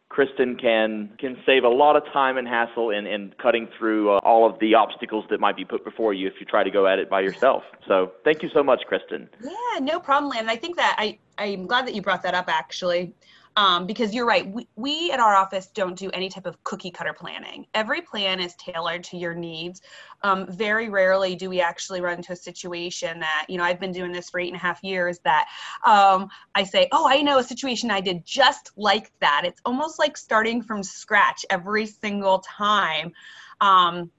Kristen 0.10 0.56
can 0.56 1.10
can 1.20 1.38
save 1.46 1.64
a 1.64 1.70
lot 1.70 1.96
of 1.96 2.04
time 2.14 2.38
and 2.38 2.48
hassle 2.48 2.92
in, 2.92 3.06
in 3.06 3.34
cutting 3.42 3.68
through 3.78 4.12
uh, 4.12 4.20
all 4.24 4.50
of 4.50 4.58
the 4.60 4.74
obstacles 4.74 5.26
that 5.30 5.40
might 5.40 5.58
be 5.58 5.66
put 5.66 5.84
before 5.84 6.14
you 6.14 6.28
if 6.28 6.34
you 6.40 6.46
try 6.46 6.64
to 6.64 6.72
go 6.72 6.88
at 6.88 6.98
it 6.98 7.10
by 7.10 7.20
yourself. 7.20 7.64
So 7.88 8.14
thank 8.24 8.42
you 8.42 8.50
so 8.54 8.64
much, 8.64 8.84
Kristen. 8.88 9.30
Yeah, 9.44 9.80
no 9.82 10.00
problem, 10.00 10.30
Landon. 10.30 10.50
I 10.50 10.56
think 10.56 10.78
that 10.78 10.96
I 10.98 11.18
I'm 11.38 11.68
glad 11.68 11.86
that 11.88 11.94
you 11.94 12.02
brought 12.02 12.24
that 12.24 12.34
up 12.34 12.48
actually 12.48 13.14
um, 13.58 13.88
because 13.88 14.14
you're 14.14 14.28
right. 14.28 14.48
We, 14.48 14.68
we 14.76 15.12
at 15.12 15.20
our 15.20 15.34
office 15.34 15.68
don't 15.74 15.98
do 15.98 16.12
any 16.12 16.30
type 16.30 16.46
of 16.46 16.64
cookie 16.64 16.92
cutter 16.92 17.12
planning. 17.12 17.66
Every 17.74 18.02
plan 18.02 18.40
is 18.40 18.54
tailored 18.56 19.04
to 19.06 19.18
your 19.18 19.34
needs. 19.34 19.82
Um, 20.22 20.46
very 20.48 20.90
rarely 20.90 21.36
do 21.36 21.50
we 21.50 21.60
actually 21.60 22.00
run 22.00 22.18
into 22.18 22.34
a 22.34 22.36
situation 22.36 23.20
that, 23.20 23.48
you 23.50 23.58
know, 23.58 23.64
I've 23.64 23.80
been 23.80 23.92
doing 23.92 24.12
this 24.12 24.30
for 24.30 24.40
eight 24.40 24.50
and 24.50 24.56
a 24.56 24.60
half 24.60 24.84
years 24.84 25.18
that 25.24 25.48
um, 25.86 26.30
I 26.54 26.64
say, 26.64 26.88
oh, 26.92 27.08
I 27.10 27.24
know 27.24 27.40
a 27.40 27.44
situation 27.44 27.90
I 27.90 28.00
did 28.00 28.24
just 28.24 28.72
like 28.78 29.12
that. 29.22 29.42
It's 29.44 29.60
almost 29.66 29.98
like 29.98 30.18
starting 30.18 30.62
from 30.62 30.84
scratch 30.84 31.44
every 31.50 31.88
single 31.88 32.40
time. 32.40 33.12
Um, 33.60 34.12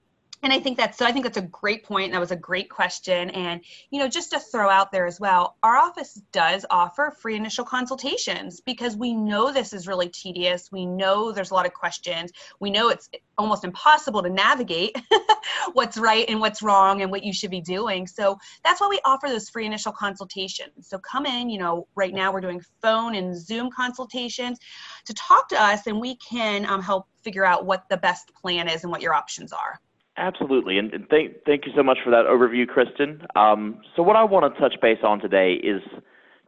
and 0.43 0.53
I 0.53 0.61
think 0.61 0.77
that's 0.77 0.97
so 0.97 1.05
I 1.05 1.11
think 1.11 1.25
that's 1.25 1.37
a 1.37 1.43
great 1.43 1.85
point. 1.85 2.13
That 2.13 2.21
was 2.21 2.31
a 2.31 2.37
great 2.37 2.71
question. 2.71 3.31
And 3.31 3.61
you 3.91 3.99
know, 3.99 4.09
just 4.09 4.31
to 4.31 4.39
throw 4.39 4.71
out 4.71 4.93
there 4.93 5.07
as 5.07 5.19
well, 5.19 5.57
our 5.63 5.77
office 5.77 6.21
does 6.33 6.65
offer 6.71 7.13
free 7.21 7.35
initial 7.35 7.65
consultations 7.65 8.61
because 8.61 8.97
we 8.97 9.15
know 9.15 9.53
this 9.53 9.73
is 9.73 9.89
really 9.89 10.09
tedious. 10.09 10.71
We 10.71 10.87
know 10.87 11.33
there's 11.33 11.51
a 11.51 11.55
lot 11.55 11.67
of 11.67 11.73
questions. 11.73 12.31
We 12.61 12.71
know 12.71 12.89
it's 12.89 13.09
almost 13.37 13.65
impossible 13.65 14.23
to 14.23 14.31
navigate 14.31 14.97
what's 15.73 15.97
right 15.97 16.29
and 16.29 16.41
what's 16.41 16.63
wrong 16.63 17.03
and 17.03 17.11
what 17.11 17.25
you 17.25 17.33
should 17.33 17.51
be 17.51 17.61
doing. 17.61 18.07
So 18.07 18.39
that's 18.65 18.81
why 18.81 18.89
we 18.89 19.01
offer 19.05 19.29
those 19.29 19.49
free 19.49 19.67
initial 19.67 19.93
consultations. 19.93 20.89
So 20.89 20.99
come 20.99 21.27
in, 21.27 21.51
you 21.51 21.59
know, 21.59 21.89
right 21.97 22.15
now 22.15 22.33
we're 22.33 22.41
doing 22.41 22.61
phone 22.81 23.17
and 23.17 23.37
Zoom 23.37 23.71
consultations 23.71 24.59
to 25.07 25.15
talk 25.15 25.49
to 25.49 25.61
us 25.61 25.87
and 25.89 26.01
we 26.01 26.17
can 26.17 26.65
um, 26.67 26.83
help 26.83 27.07
figure 27.23 27.45
out 27.45 27.67
what 27.67 27.89
the 27.89 27.97
best 27.97 28.33
plan 28.35 28.69
is 28.69 28.85
and 28.85 28.93
what 28.93 29.03
your 29.03 29.15
options 29.15 29.53
are. 29.53 29.81
Absolutely, 30.19 30.79
and, 30.79 30.91
thank 31.09 31.45
thank 31.47 31.65
you 31.65 31.73
so 31.77 31.83
much 31.85 31.99
for 32.03 32.11
that 32.11 32.25
overview, 32.27 32.67
Kristen. 32.67 33.23
Um, 33.37 33.81
so 33.95 34.03
what 34.03 34.17
I 34.17 34.25
want 34.25 34.53
to 34.53 34.61
touch 34.61 34.75
base 34.83 34.99
on 35.05 35.21
today 35.21 35.53
is 35.53 35.81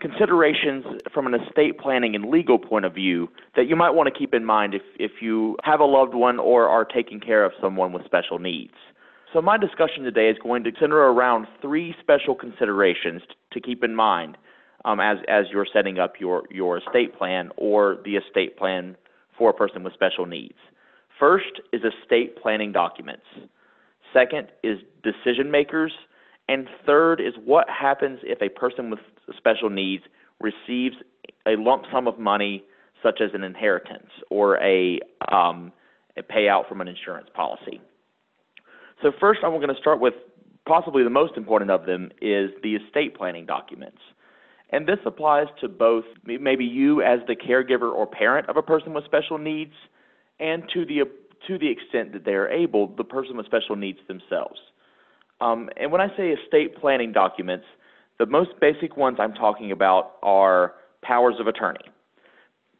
considerations 0.01 0.85
from 1.15 1.29
an 1.29 1.35
estate 1.35 1.79
planning 1.79 2.17
and 2.17 2.31
legal 2.31 2.59
point 2.59 2.85
of 2.85 2.93
view 2.93 3.29
that 3.55 3.69
you 3.69 3.77
might 3.77 3.91
want 3.91 4.13
to 4.13 4.19
keep 4.19 4.35
in 4.35 4.45
mind 4.45 4.75
if 4.75 4.83
if 4.99 5.23
you 5.23 5.57
have 5.63 5.79
a 5.79 5.85
loved 5.85 6.15
one 6.15 6.41
or 6.41 6.69
are 6.69 6.85
taking 6.85 7.21
care 7.21 7.45
of 7.45 7.53
someone 7.63 7.93
with 7.93 8.05
special 8.05 8.41
needs. 8.41 8.75
So 9.33 9.41
my 9.41 9.57
discussion 9.57 10.03
today 10.03 10.29
is 10.29 10.37
going 10.43 10.65
to 10.65 10.73
center 10.81 10.97
around 10.97 11.47
three 11.63 11.95
special 12.01 12.35
considerations 12.35 13.23
to 13.53 13.61
keep 13.61 13.85
in 13.85 13.95
mind 13.95 14.37
um, 14.85 14.99
as 14.99 15.19
as 15.29 15.45
you're 15.53 15.67
setting 15.73 16.01
up 16.01 16.15
your 16.19 16.43
your 16.51 16.79
estate 16.79 17.17
plan 17.17 17.51
or 17.57 17.99
the 18.05 18.17
estate 18.17 18.59
plan 18.59 18.97
for 19.39 19.51
a 19.51 19.55
person 19.55 19.85
with 19.85 19.93
special 19.93 20.27
needs. 20.27 20.59
First 21.21 21.61
is 21.73 21.83
estate 21.85 22.37
planning 22.43 22.73
documents. 22.73 23.27
Second 24.13 24.49
is 24.63 24.79
decision 25.03 25.51
makers. 25.51 25.93
And 26.49 26.69
third 26.85 27.21
is 27.21 27.35
what 27.45 27.69
happens 27.69 28.21
if 28.25 28.43
a 28.43 28.49
person 28.49 28.91
with 28.91 28.99
special 29.37 29.71
needs 29.71 30.03
receives 30.41 30.97
a 31.47 31.57
lump 31.57 31.85
sum 31.93 32.09
of 32.09 32.19
money, 32.19 32.65
such 33.03 33.21
as 33.21 33.31
an 33.35 33.45
inheritance 33.45 34.11
or 34.31 34.59
a, 34.59 34.99
um, 35.31 35.73
a 36.17 36.23
payout 36.23 36.69
from 36.69 36.81
an 36.81 36.89
insurance 36.89 37.29
policy. 37.35 37.81
So, 39.03 39.13
first, 39.19 39.41
I'm 39.45 39.53
going 39.53 39.69
to 39.69 39.81
start 39.81 40.01
with 40.01 40.15
possibly 40.67 41.03
the 41.05 41.11
most 41.11 41.37
important 41.37 41.71
of 41.71 41.87
them 41.87 42.11
is 42.21 42.51
the 42.63 42.75
estate 42.75 43.17
planning 43.17 43.47
documents. 43.47 43.99
And 44.71 44.87
this 44.87 44.99
applies 45.05 45.47
to 45.61 45.69
both 45.69 46.05
maybe 46.25 46.65
you 46.65 47.03
as 47.03 47.21
the 47.27 47.35
caregiver 47.35 47.93
or 47.93 48.07
parent 48.07 48.49
of 48.49 48.57
a 48.57 48.63
person 48.63 48.93
with 48.93 49.05
special 49.05 49.39
needs 49.39 49.73
and 50.39 50.63
to 50.73 50.85
the 50.85 51.01
to 51.47 51.59
the 51.59 51.71
extent 51.71 52.13
that 52.13 52.25
they 52.25 52.33
are 52.33 52.49
able, 52.49 52.89
the 52.97 53.05
person 53.05 53.37
with 53.37 53.47
special 53.47 53.77
needs 53.77 53.99
themselves. 54.09 54.59
Um, 55.41 55.71
and 55.77 55.91
when 55.91 56.01
I 56.01 56.09
say 56.17 56.31
estate 56.31 56.77
planning 56.77 57.13
documents, 57.13 57.65
the 58.19 58.27
most 58.27 58.51
basic 58.61 58.97
ones 58.97 59.17
I'm 59.19 59.33
talking 59.33 59.73
about 59.73 60.17
are 60.23 60.75
powers 61.03 61.37
of 61.41 61.47
attorney. 61.47 61.81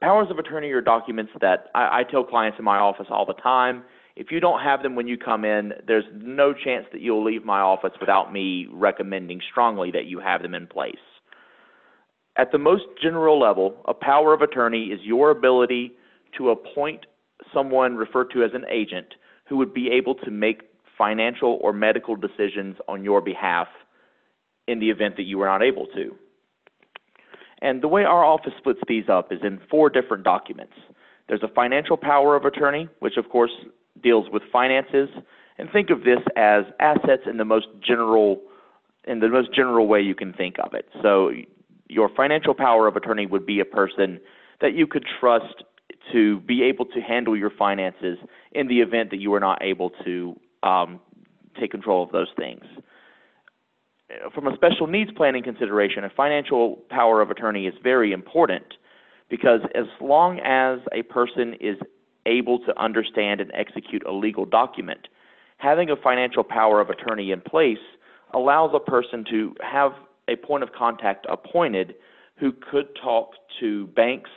Powers 0.01 0.29
of 0.31 0.39
attorney 0.39 0.71
are 0.71 0.81
documents 0.81 1.33
that 1.41 1.67
I, 1.75 2.01
I 2.01 2.03
tell 2.11 2.25
clients 2.25 2.59
in 2.59 2.65
my 2.65 2.79
office 2.79 3.07
all 3.11 3.25
the 3.27 3.35
time. 3.35 3.83
If 4.17 4.31
you 4.31 4.41
don't 4.41 4.61
have 4.61 4.83
them 4.83 4.97
when 4.97 5.07
you 5.07 5.17
come 5.17 5.45
in, 5.45 5.73
there's 5.87 6.05
no 6.15 6.53
chance 6.53 6.87
that 6.93 7.01
you'll 7.01 7.25
leave 7.25 7.45
my 7.45 7.61
office 7.61 7.93
without 8.01 8.33
me 8.33 8.67
recommending 8.71 9.41
strongly 9.51 9.91
that 9.93 10.07
you 10.07 10.21
have 10.21 10.43
them 10.43 10.55
in 10.55 10.67
place. 10.67 10.97
At 12.37 12.53
the 12.53 12.59
most 12.59 12.85
general 13.03 13.39
level, 13.39 13.77
a 13.89 13.95
power 13.95 14.33
of 14.33 14.43
attorney 14.43 14.87
is 14.87 15.01
your 15.03 15.31
ability 15.31 15.93
to 16.39 16.51
appoint 16.51 17.07
someone 17.53 17.97
referred 17.97 18.31
to 18.33 18.43
as 18.43 18.51
an 18.55 18.65
agent 18.71 19.15
who 19.49 19.57
would 19.57 19.75
be 19.75 19.91
able 19.91 20.15
to 20.15 20.31
make 20.31 20.63
financial 20.97 21.59
or 21.63 21.73
medical 21.73 22.17
decisions 22.17 22.77
on 22.89 23.03
your 23.03 23.21
behalf 23.21 23.69
in 24.69 24.79
the 24.79 24.91
event 24.91 25.17
that 25.17 25.25
you 25.25 25.39
were 25.39 25.47
not 25.47 25.63
able 25.63 25.87
to. 25.87 26.15
And 27.63 27.83
the 27.83 27.89
way 27.89 28.05
our 28.05 28.25
office 28.25 28.53
splits 28.59 28.81
these 28.89 29.09
up 29.09 29.33
is 29.33 29.41
in 29.43 29.61
four 29.71 29.91
different 29.91 30.25
documents. 30.25 30.75
There's 31.29 31.43
a 31.43 31.49
financial 31.49 31.97
power 31.97 32.37
of 32.37 32.45
attorney, 32.45 32.89
which 33.01 33.17
of 33.17 33.29
course 33.29 33.53
deals 34.03 34.27
with 34.33 34.43
finances, 34.53 35.09
and 35.59 35.69
think 35.71 35.91
of 35.91 36.05
this 36.05 36.21
as 36.37 36.65
assets 36.81 37.23
in 37.27 37.37
the 37.37 37.45
most 37.45 37.67
general 37.87 38.41
in 39.07 39.21
the 39.21 39.29
most 39.29 39.53
general 39.55 39.87
way 39.87 40.01
you 40.01 40.15
can 40.15 40.33
think 40.33 40.57
of 40.63 40.75
it. 40.75 40.87
So 41.03 41.31
your 41.89 42.11
financial 42.15 42.55
power 42.55 42.87
of 42.87 42.97
attorney 42.97 43.27
would 43.27 43.47
be 43.47 43.61
a 43.61 43.65
person 43.65 44.21
that 44.61 44.75
you 44.75 44.87
could 44.87 45.05
trust 45.19 45.65
to 46.13 46.41
be 46.41 46.63
able 46.63 46.85
to 46.87 47.01
handle 47.01 47.37
your 47.37 47.51
finances 47.51 48.19
in 48.53 48.69
the 48.69 48.81
event 48.81 49.11
that 49.11 49.21
you 49.21 49.33
are 49.35 49.41
not 49.41 49.63
able 49.63 49.91
to 50.05 50.39
um, 50.63 51.01
take 51.59 51.71
control 51.71 52.03
of 52.03 52.11
those 52.13 52.29
things. 52.37 52.65
From 54.35 54.49
a 54.49 54.55
special 54.57 54.87
needs 54.87 55.11
planning 55.17 55.43
consideration, 55.43 56.05
a 56.05 56.11
financial 56.11 56.77
power 56.91 57.21
of 57.21 57.31
attorney 57.31 57.67
is 57.67 57.75
very 57.83 58.13
important 58.13 58.75
because 59.29 59.61
as 59.75 59.87
long 60.01 60.41
as 60.41 60.81
a 60.93 61.03
person 61.03 61.55
is 61.61 61.77
able 62.27 62.59
to 62.61 62.79
understand 62.81 63.41
and 63.41 63.51
execute 63.55 64.05
a 64.05 64.13
legal 64.13 64.45
document, 64.45 65.09
having 65.59 65.91
a 65.91 65.97
financial 65.97 66.43
power 66.43 66.81
of 66.81 66.91
attorney 66.91 67.31
in 67.31 67.41
place 67.41 67.79
allows 68.35 68.73
a 68.75 68.81
person 68.81 69.25
to 69.31 69.55
have 69.61 69.93
a 70.29 70.37
point 70.37 70.63
of 70.63 70.73
contact 70.73 71.27
appointed 71.29 71.95
who 72.37 72.53
could 72.53 72.89
talk 73.01 73.33
to 73.61 73.87
banks 73.89 74.31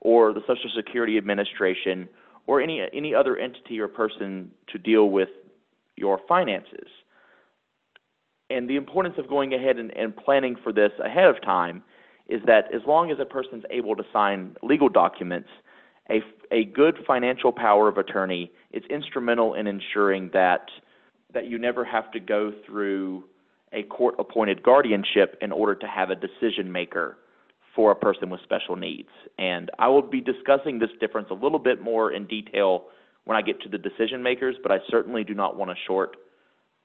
or 0.00 0.32
the 0.32 0.40
Social 0.46 0.70
Security 0.74 1.18
Administration 1.18 2.08
or 2.46 2.60
any 2.60 2.82
any 2.92 3.14
other 3.14 3.36
entity 3.36 3.80
or 3.80 3.88
person 3.88 4.50
to 4.68 4.78
deal 4.78 5.10
with 5.10 5.28
your 5.96 6.20
finances. 6.28 6.88
And 8.48 8.70
the 8.70 8.76
importance 8.76 9.16
of 9.18 9.28
going 9.28 9.54
ahead 9.54 9.78
and, 9.78 9.90
and 9.96 10.16
planning 10.16 10.56
for 10.62 10.72
this 10.72 10.92
ahead 11.04 11.24
of 11.24 11.42
time 11.42 11.82
is 12.28 12.40
that 12.46 12.72
as 12.74 12.82
long 12.86 13.10
as 13.10 13.18
a 13.20 13.24
person's 13.24 13.64
able 13.70 13.96
to 13.96 14.04
sign 14.12 14.56
legal 14.62 14.88
documents, 14.88 15.48
a, 16.10 16.20
a 16.52 16.64
good 16.64 16.98
financial 17.06 17.52
power 17.52 17.88
of 17.88 17.98
attorney 17.98 18.52
is 18.72 18.82
instrumental 18.90 19.54
in 19.54 19.66
ensuring 19.66 20.30
that 20.32 20.66
that 21.34 21.46
you 21.48 21.58
never 21.58 21.84
have 21.84 22.10
to 22.12 22.20
go 22.20 22.52
through 22.64 23.24
a 23.72 23.82
court 23.84 24.14
appointed 24.18 24.62
guardianship 24.62 25.36
in 25.42 25.50
order 25.50 25.74
to 25.74 25.86
have 25.86 26.10
a 26.10 26.14
decision 26.14 26.70
maker 26.70 27.18
for 27.76 27.92
a 27.92 27.94
person 27.94 28.30
with 28.30 28.40
special 28.42 28.74
needs. 28.74 29.10
And 29.38 29.70
I 29.78 29.88
will 29.88 30.02
be 30.02 30.22
discussing 30.22 30.78
this 30.78 30.88
difference 30.98 31.28
a 31.30 31.34
little 31.34 31.58
bit 31.58 31.82
more 31.82 32.10
in 32.10 32.26
detail 32.26 32.86
when 33.24 33.36
I 33.36 33.42
get 33.42 33.60
to 33.62 33.68
the 33.68 33.78
decision 33.78 34.22
makers, 34.22 34.56
but 34.62 34.72
I 34.72 34.78
certainly 34.88 35.22
do 35.22 35.34
not 35.34 35.56
want 35.56 35.70
to 35.70 35.76
short 35.86 36.16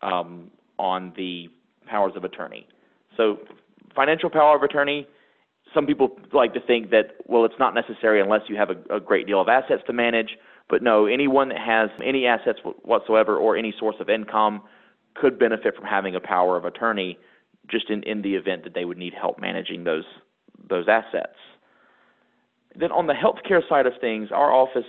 um, 0.01 0.51
on 0.77 1.13
the 1.15 1.47
powers 1.87 2.13
of 2.15 2.25
attorney. 2.25 2.67
So, 3.15 3.37
financial 3.95 4.29
power 4.29 4.55
of 4.55 4.63
attorney, 4.63 5.07
some 5.73 5.85
people 5.85 6.17
like 6.33 6.53
to 6.53 6.59
think 6.61 6.89
that, 6.89 7.15
well, 7.25 7.45
it's 7.45 7.55
not 7.59 7.73
necessary 7.73 8.21
unless 8.21 8.41
you 8.47 8.57
have 8.57 8.69
a, 8.69 8.95
a 8.95 8.99
great 8.99 9.27
deal 9.27 9.39
of 9.39 9.47
assets 9.47 9.83
to 9.87 9.93
manage. 9.93 10.37
But 10.69 10.81
no, 10.81 11.05
anyone 11.05 11.49
that 11.49 11.59
has 11.59 11.89
any 12.03 12.25
assets 12.25 12.59
whatsoever 12.83 13.37
or 13.37 13.55
any 13.55 13.73
source 13.79 13.97
of 13.99 14.09
income 14.09 14.63
could 15.15 15.37
benefit 15.37 15.75
from 15.75 15.85
having 15.85 16.15
a 16.15 16.19
power 16.19 16.57
of 16.57 16.65
attorney 16.65 17.17
just 17.69 17.89
in, 17.89 18.03
in 18.03 18.21
the 18.21 18.35
event 18.35 18.63
that 18.63 18.73
they 18.73 18.85
would 18.85 18.97
need 18.97 19.13
help 19.13 19.39
managing 19.39 19.83
those 19.83 20.05
those 20.69 20.85
assets. 20.87 21.37
Then 22.75 22.91
on 22.91 23.07
the 23.07 23.13
healthcare 23.13 23.67
side 23.67 23.85
of 23.85 23.93
things, 23.99 24.29
our 24.31 24.51
office 24.51 24.85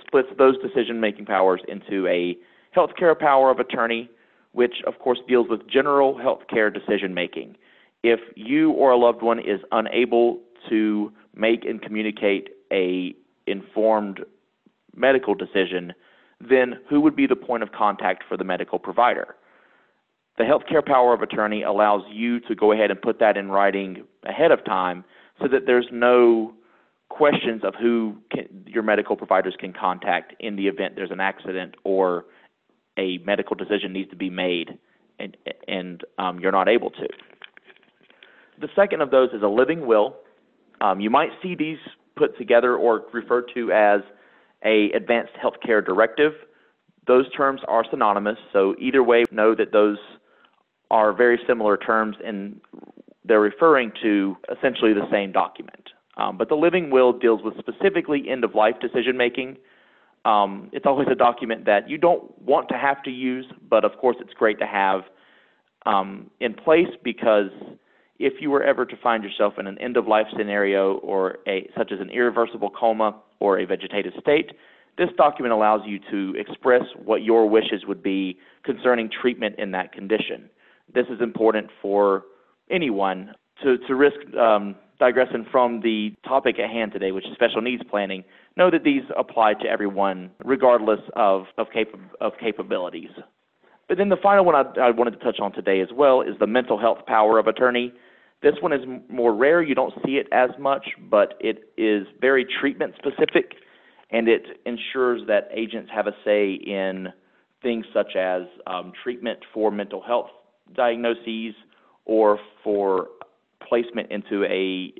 splits 0.00 0.28
those 0.38 0.56
decision 0.58 1.00
making 1.00 1.26
powers 1.26 1.60
into 1.68 2.06
a 2.06 2.36
healthcare 2.76 3.18
power 3.18 3.50
of 3.50 3.58
attorney, 3.58 4.10
which 4.52 4.76
of 4.86 4.98
course 4.98 5.18
deals 5.28 5.48
with 5.48 5.68
general 5.68 6.14
healthcare 6.14 6.72
decision 6.72 7.12
making. 7.14 7.56
If 8.02 8.20
you 8.36 8.70
or 8.70 8.92
a 8.92 8.96
loved 8.96 9.22
one 9.22 9.38
is 9.38 9.60
unable 9.72 10.40
to 10.68 11.12
make 11.34 11.64
and 11.64 11.82
communicate 11.82 12.50
a 12.72 13.14
informed 13.46 14.20
medical 14.94 15.34
decision, 15.34 15.92
then 16.40 16.74
who 16.88 17.00
would 17.00 17.16
be 17.16 17.26
the 17.26 17.36
point 17.36 17.62
of 17.62 17.72
contact 17.72 18.24
for 18.28 18.36
the 18.36 18.44
medical 18.44 18.78
provider? 18.78 19.36
The 20.38 20.44
healthcare 20.44 20.84
power 20.84 21.12
of 21.12 21.20
attorney 21.20 21.64
allows 21.64 22.02
you 22.10 22.38
to 22.40 22.54
go 22.54 22.70
ahead 22.70 22.92
and 22.92 23.02
put 23.02 23.18
that 23.18 23.36
in 23.36 23.50
writing 23.50 24.04
ahead 24.24 24.52
of 24.52 24.64
time 24.64 25.04
so 25.42 25.48
that 25.48 25.66
there's 25.66 25.88
no 25.90 26.54
questions 27.08 27.62
of 27.64 27.74
who 27.74 28.16
can, 28.30 28.46
your 28.66 28.84
medical 28.84 29.16
providers 29.16 29.56
can 29.58 29.72
contact 29.72 30.34
in 30.38 30.54
the 30.54 30.68
event 30.68 30.94
there's 30.94 31.10
an 31.10 31.20
accident 31.20 31.74
or 31.82 32.24
a 32.98 33.18
medical 33.18 33.56
decision 33.56 33.92
needs 33.92 34.10
to 34.10 34.16
be 34.16 34.30
made 34.30 34.78
and, 35.18 35.36
and 35.66 36.02
um, 36.18 36.38
you're 36.38 36.52
not 36.52 36.68
able 36.68 36.90
to. 36.90 37.08
The 38.60 38.68
second 38.76 39.00
of 39.00 39.10
those 39.10 39.30
is 39.32 39.42
a 39.42 39.48
living 39.48 39.86
will. 39.86 40.16
Um, 40.80 41.00
you 41.00 41.10
might 41.10 41.30
see 41.42 41.56
these 41.56 41.78
put 42.16 42.38
together 42.38 42.76
or 42.76 43.04
referred 43.12 43.50
to 43.54 43.72
as 43.72 44.02
a 44.64 44.90
advanced 44.92 45.32
healthcare 45.42 45.84
directive. 45.84 46.32
Those 47.08 47.30
terms 47.32 47.60
are 47.66 47.84
synonymous, 47.90 48.38
so 48.52 48.76
either 48.78 49.02
way, 49.02 49.24
know 49.32 49.54
that 49.54 49.72
those 49.72 49.98
are 50.90 51.12
very 51.12 51.38
similar 51.46 51.76
terms 51.76 52.16
and 52.24 52.60
they're 53.24 53.40
referring 53.40 53.92
to 54.02 54.36
essentially 54.56 54.94
the 54.94 55.08
same 55.10 55.32
document. 55.32 55.90
Um, 56.16 56.36
but 56.36 56.48
the 56.48 56.54
living 56.56 56.90
will 56.90 57.12
deals 57.12 57.40
with 57.44 57.54
specifically 57.58 58.24
end 58.28 58.42
of 58.42 58.54
life 58.54 58.74
decision 58.80 59.16
making. 59.16 59.56
Um, 60.24 60.68
it's 60.72 60.86
always 60.86 61.08
a 61.10 61.14
document 61.14 61.64
that 61.66 61.88
you 61.88 61.98
don't 61.98 62.40
want 62.42 62.68
to 62.70 62.74
have 62.74 63.02
to 63.04 63.10
use, 63.10 63.46
but 63.68 63.84
of 63.84 63.96
course 63.98 64.16
it's 64.20 64.32
great 64.32 64.58
to 64.58 64.66
have 64.66 65.02
um, 65.86 66.30
in 66.40 66.54
place 66.54 66.88
because 67.04 67.50
if 68.18 68.34
you 68.40 68.50
were 68.50 68.64
ever 68.64 68.84
to 68.84 68.96
find 68.96 69.22
yourself 69.22 69.54
in 69.58 69.66
an 69.68 69.78
end 69.78 69.96
of 69.96 70.08
life 70.08 70.26
scenario 70.36 70.94
or 70.98 71.38
a 71.46 71.70
such 71.76 71.92
as 71.92 72.00
an 72.00 72.10
irreversible 72.10 72.70
coma 72.70 73.14
or 73.38 73.60
a 73.60 73.64
vegetative 73.64 74.12
state, 74.20 74.50
this 74.96 75.08
document 75.16 75.52
allows 75.52 75.82
you 75.86 76.00
to 76.10 76.36
express 76.36 76.82
what 77.04 77.22
your 77.22 77.48
wishes 77.48 77.86
would 77.86 78.02
be 78.02 78.36
concerning 78.64 79.08
treatment 79.08 79.54
in 79.56 79.70
that 79.70 79.92
condition 79.92 80.50
this 80.94 81.06
is 81.10 81.20
important 81.20 81.70
for 81.80 82.24
anyone 82.70 83.34
to, 83.62 83.78
to 83.86 83.94
risk 83.94 84.16
um, 84.36 84.74
digressing 84.98 85.46
from 85.50 85.80
the 85.80 86.12
topic 86.26 86.58
at 86.58 86.70
hand 86.70 86.92
today, 86.92 87.12
which 87.12 87.24
is 87.24 87.32
special 87.34 87.60
needs 87.60 87.82
planning. 87.90 88.24
Know 88.56 88.70
that 88.70 88.84
these 88.84 89.02
apply 89.16 89.54
to 89.54 89.68
everyone, 89.68 90.30
regardless 90.44 91.00
of, 91.14 91.44
of, 91.56 91.66
of 92.20 92.32
capabilities. 92.40 93.10
But 93.88 93.98
then 93.98 94.08
the 94.08 94.16
final 94.22 94.44
one 94.44 94.54
I, 94.54 94.88
I 94.88 94.90
wanted 94.90 95.12
to 95.12 95.18
touch 95.18 95.38
on 95.40 95.52
today 95.52 95.80
as 95.80 95.88
well 95.94 96.20
is 96.20 96.34
the 96.38 96.46
mental 96.46 96.78
health 96.78 96.98
power 97.06 97.38
of 97.38 97.46
attorney. 97.46 97.92
This 98.42 98.54
one 98.60 98.72
is 98.72 98.80
more 99.08 99.34
rare. 99.34 99.62
You 99.62 99.74
don't 99.74 99.94
see 100.04 100.12
it 100.12 100.26
as 100.32 100.50
much, 100.58 100.86
but 101.10 101.34
it 101.40 101.72
is 101.76 102.06
very 102.20 102.46
treatment 102.60 102.94
specific, 102.96 103.54
and 104.10 104.28
it 104.28 104.42
ensures 104.64 105.22
that 105.26 105.48
agents 105.52 105.90
have 105.92 106.06
a 106.06 106.12
say 106.24 106.52
in 106.52 107.08
things 107.62 107.86
such 107.92 108.14
as 108.16 108.42
um, 108.66 108.92
treatment 109.02 109.40
for 109.52 109.70
mental 109.70 110.00
health 110.00 110.30
diagnoses 110.74 111.54
or 112.04 112.38
for 112.62 113.08
placement 113.66 114.10
into 114.10 114.44
a 114.44 114.92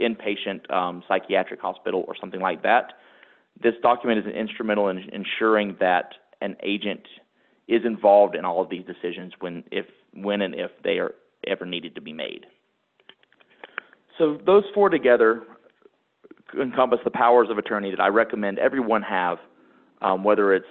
inpatient 0.00 0.70
um, 0.72 1.02
psychiatric 1.08 1.60
hospital 1.60 2.04
or 2.06 2.14
something 2.20 2.40
like 2.40 2.62
that. 2.62 2.92
This 3.62 3.74
document 3.82 4.26
is 4.26 4.34
instrumental 4.34 4.88
in 4.88 4.98
ensuring 5.12 5.76
that 5.80 6.12
an 6.40 6.56
agent 6.62 7.02
is 7.66 7.82
involved 7.84 8.36
in 8.36 8.44
all 8.44 8.62
of 8.62 8.68
these 8.68 8.84
decisions 8.84 9.32
when, 9.40 9.64
if, 9.72 9.86
when 10.14 10.42
and 10.42 10.54
if 10.54 10.70
they 10.84 10.98
are 10.98 11.14
ever 11.46 11.64
needed 11.64 11.94
to 11.94 12.00
be 12.00 12.12
made. 12.12 12.46
So 14.18 14.38
those 14.46 14.64
four 14.74 14.88
together 14.88 15.42
encompass 16.60 17.00
the 17.04 17.10
powers 17.10 17.48
of 17.50 17.58
attorney 17.58 17.90
that 17.90 18.00
I 18.00 18.08
recommend 18.08 18.58
everyone 18.58 19.02
have, 19.02 19.38
um, 20.00 20.22
whether 20.22 20.54
it's 20.54 20.66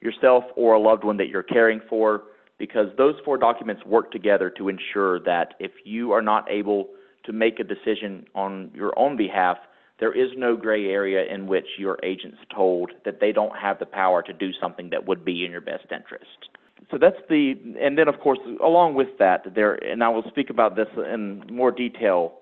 yourself 0.00 0.44
or 0.56 0.74
a 0.74 0.80
loved 0.80 1.04
one 1.04 1.16
that 1.18 1.28
you're 1.28 1.42
caring 1.42 1.80
for 1.88 2.22
because 2.58 2.88
those 2.96 3.14
four 3.24 3.38
documents 3.38 3.84
work 3.84 4.10
together 4.10 4.50
to 4.50 4.68
ensure 4.68 5.20
that 5.20 5.54
if 5.58 5.70
you 5.84 6.12
are 6.12 6.22
not 6.22 6.50
able 6.50 6.88
to 7.24 7.32
make 7.32 7.60
a 7.60 7.64
decision 7.64 8.26
on 8.34 8.70
your 8.74 8.98
own 8.98 9.16
behalf, 9.16 9.58
there 10.00 10.12
is 10.12 10.30
no 10.36 10.56
gray 10.56 10.86
area 10.86 11.24
in 11.32 11.46
which 11.46 11.66
your 11.76 11.98
agent's 12.02 12.38
told 12.54 12.90
that 13.04 13.20
they 13.20 13.32
don't 13.32 13.56
have 13.56 13.78
the 13.78 13.86
power 13.86 14.22
to 14.22 14.32
do 14.32 14.50
something 14.60 14.90
that 14.90 15.06
would 15.06 15.24
be 15.24 15.44
in 15.44 15.50
your 15.50 15.60
best 15.60 15.86
interest. 15.90 16.48
So 16.90 16.98
that's 16.98 17.16
the, 17.28 17.54
and 17.80 17.98
then 17.98 18.08
of 18.08 18.20
course, 18.20 18.38
along 18.62 18.94
with 18.94 19.08
that, 19.18 19.54
there, 19.54 19.74
and 19.74 20.02
I 20.02 20.08
will 20.08 20.24
speak 20.28 20.50
about 20.50 20.76
this 20.76 20.86
in 20.96 21.42
more 21.50 21.72
detail 21.72 22.34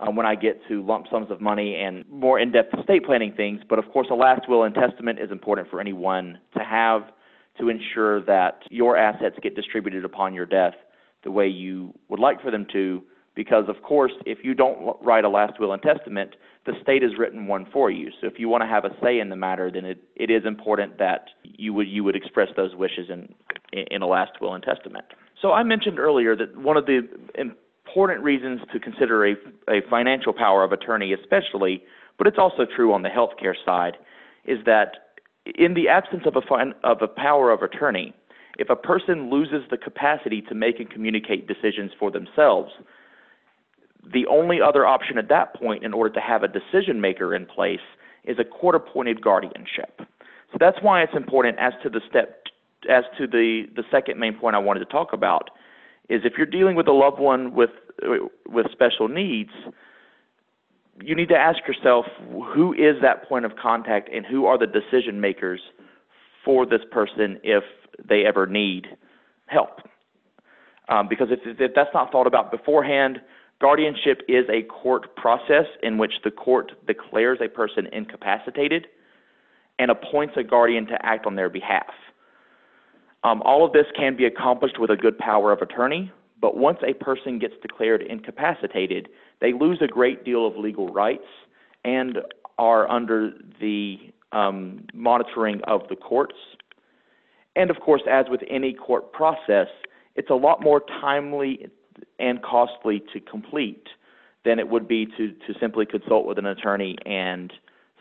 um, 0.00 0.16
when 0.16 0.26
I 0.26 0.34
get 0.34 0.60
to 0.68 0.84
lump 0.84 1.06
sums 1.10 1.30
of 1.30 1.40
money 1.40 1.76
and 1.76 2.04
more 2.08 2.38
in-depth 2.38 2.74
estate 2.78 3.04
planning 3.04 3.32
things. 3.36 3.60
But 3.68 3.78
of 3.78 3.90
course, 3.92 4.08
a 4.10 4.14
last 4.14 4.48
will 4.48 4.64
and 4.64 4.74
testament 4.74 5.18
is 5.20 5.30
important 5.30 5.68
for 5.70 5.80
anyone 5.80 6.38
to 6.56 6.64
have 6.64 7.02
to 7.58 7.68
ensure 7.68 8.22
that 8.24 8.62
your 8.70 8.96
assets 8.96 9.36
get 9.42 9.54
distributed 9.54 10.04
upon 10.04 10.34
your 10.34 10.46
death 10.46 10.74
the 11.24 11.30
way 11.30 11.46
you 11.46 11.92
would 12.08 12.20
like 12.20 12.40
for 12.42 12.50
them 12.50 12.66
to. 12.72 13.02
Because, 13.34 13.64
of 13.68 13.82
course, 13.82 14.12
if 14.26 14.38
you 14.42 14.52
don't 14.52 14.96
write 15.02 15.24
a 15.24 15.28
last 15.28 15.58
will 15.58 15.72
and 15.72 15.80
testament, 15.80 16.34
the 16.66 16.74
state 16.82 17.02
has 17.02 17.12
written 17.18 17.46
one 17.46 17.66
for 17.72 17.90
you. 17.90 18.10
So, 18.20 18.26
if 18.26 18.34
you 18.38 18.50
want 18.50 18.62
to 18.62 18.68
have 18.68 18.84
a 18.84 18.90
say 19.02 19.20
in 19.20 19.30
the 19.30 19.36
matter, 19.36 19.70
then 19.72 19.86
it, 19.86 20.02
it 20.16 20.30
is 20.30 20.44
important 20.44 20.98
that 20.98 21.28
you 21.42 21.72
would 21.72 21.88
you 21.88 22.04
would 22.04 22.14
express 22.14 22.48
those 22.56 22.74
wishes 22.74 23.08
in 23.08 23.34
in 23.72 24.02
a 24.02 24.06
last 24.06 24.32
will 24.40 24.52
and 24.52 24.62
testament. 24.62 25.06
So, 25.40 25.52
I 25.52 25.62
mentioned 25.62 25.98
earlier 25.98 26.36
that 26.36 26.54
one 26.58 26.76
of 26.76 26.84
the 26.84 27.08
important 27.86 28.22
reasons 28.22 28.60
to 28.72 28.78
consider 28.78 29.26
a, 29.26 29.32
a 29.68 29.80
financial 29.88 30.34
power 30.34 30.62
of 30.62 30.72
attorney, 30.72 31.14
especially, 31.14 31.82
but 32.18 32.26
it's 32.26 32.38
also 32.38 32.66
true 32.76 32.92
on 32.92 33.02
the 33.02 33.08
healthcare 33.08 33.54
side, 33.64 33.94
is 34.44 34.58
that 34.66 35.11
in 35.46 35.74
the 35.74 35.88
absence 35.88 36.22
of 36.26 36.36
a, 36.36 36.42
fin- 36.42 36.74
of 36.84 37.02
a 37.02 37.08
power 37.08 37.50
of 37.50 37.62
attorney, 37.62 38.14
if 38.58 38.70
a 38.70 38.76
person 38.76 39.30
loses 39.30 39.62
the 39.70 39.78
capacity 39.78 40.42
to 40.42 40.54
make 40.54 40.78
and 40.78 40.90
communicate 40.90 41.48
decisions 41.48 41.90
for 41.98 42.10
themselves, 42.10 42.72
the 44.12 44.26
only 44.26 44.60
other 44.60 44.84
option 44.86 45.16
at 45.18 45.28
that 45.28 45.54
point, 45.54 45.84
in 45.84 45.92
order 45.92 46.12
to 46.12 46.20
have 46.20 46.42
a 46.42 46.48
decision 46.48 47.00
maker 47.00 47.34
in 47.34 47.46
place, 47.46 47.80
is 48.24 48.38
a 48.38 48.44
court 48.44 48.74
appointed 48.74 49.22
guardianship. 49.22 50.00
So 50.50 50.58
that's 50.58 50.78
why 50.82 51.02
it's 51.02 51.14
important 51.16 51.58
as 51.58 51.72
to 51.82 51.88
the 51.88 52.00
step, 52.08 52.44
as 52.88 53.04
to 53.18 53.26
the, 53.26 53.64
the 53.74 53.84
second 53.90 54.18
main 54.18 54.34
point 54.36 54.54
I 54.54 54.58
wanted 54.58 54.80
to 54.80 54.86
talk 54.86 55.12
about, 55.12 55.50
is 56.08 56.22
if 56.24 56.34
you're 56.36 56.46
dealing 56.46 56.76
with 56.76 56.88
a 56.88 56.92
loved 56.92 57.18
one 57.18 57.54
with, 57.54 57.70
with 58.48 58.66
special 58.70 59.08
needs, 59.08 59.50
you 61.04 61.14
need 61.14 61.28
to 61.28 61.36
ask 61.36 61.58
yourself 61.66 62.06
who 62.54 62.72
is 62.72 62.96
that 63.02 63.28
point 63.28 63.44
of 63.44 63.52
contact 63.56 64.08
and 64.12 64.24
who 64.24 64.46
are 64.46 64.58
the 64.58 64.66
decision 64.66 65.20
makers 65.20 65.60
for 66.44 66.66
this 66.66 66.80
person 66.90 67.38
if 67.42 67.64
they 68.08 68.24
ever 68.24 68.46
need 68.46 68.86
help. 69.46 69.80
Um, 70.88 71.08
because 71.08 71.28
if, 71.30 71.40
if 71.44 71.72
that's 71.74 71.90
not 71.94 72.10
thought 72.10 72.26
about 72.26 72.50
beforehand, 72.50 73.20
guardianship 73.60 74.22
is 74.28 74.44
a 74.48 74.62
court 74.62 75.14
process 75.16 75.66
in 75.82 75.98
which 75.98 76.12
the 76.24 76.30
court 76.30 76.72
declares 76.86 77.38
a 77.40 77.48
person 77.48 77.86
incapacitated. 77.92 78.86
and 79.78 79.90
appoints 79.90 80.34
a 80.36 80.42
guardian 80.44 80.86
to 80.86 80.96
act 81.04 81.26
on 81.26 81.34
their 81.34 81.48
behalf. 81.48 81.94
Um, 83.24 83.42
all 83.42 83.64
of 83.64 83.72
this 83.72 83.86
can 83.96 84.16
be 84.16 84.26
accomplished 84.26 84.78
with 84.78 84.90
a 84.90 84.96
good 84.96 85.18
power 85.18 85.52
of 85.52 85.60
attorney, 85.60 86.12
but 86.42 86.56
once 86.56 86.78
a 86.86 86.92
person 86.92 87.38
gets 87.38 87.54
declared 87.62 88.02
incapacitated, 88.02 89.08
they 89.40 89.52
lose 89.52 89.78
a 89.80 89.86
great 89.86 90.24
deal 90.24 90.46
of 90.46 90.56
legal 90.56 90.88
rights 90.88 91.24
and 91.84 92.18
are 92.58 92.90
under 92.90 93.30
the 93.60 93.96
um, 94.32 94.84
monitoring 94.92 95.60
of 95.68 95.82
the 95.88 95.96
courts. 95.96 96.34
And 97.54 97.70
of 97.70 97.78
course, 97.80 98.02
as 98.10 98.26
with 98.28 98.40
any 98.50 98.74
court 98.74 99.12
process, 99.12 99.68
it's 100.16 100.30
a 100.30 100.34
lot 100.34 100.62
more 100.62 100.82
timely 101.00 101.68
and 102.18 102.42
costly 102.42 103.02
to 103.12 103.20
complete 103.20 103.86
than 104.44 104.58
it 104.58 104.68
would 104.68 104.88
be 104.88 105.06
to, 105.06 105.28
to 105.28 105.58
simply 105.60 105.86
consult 105.86 106.26
with 106.26 106.38
an 106.38 106.46
attorney 106.46 106.96
and 107.06 107.52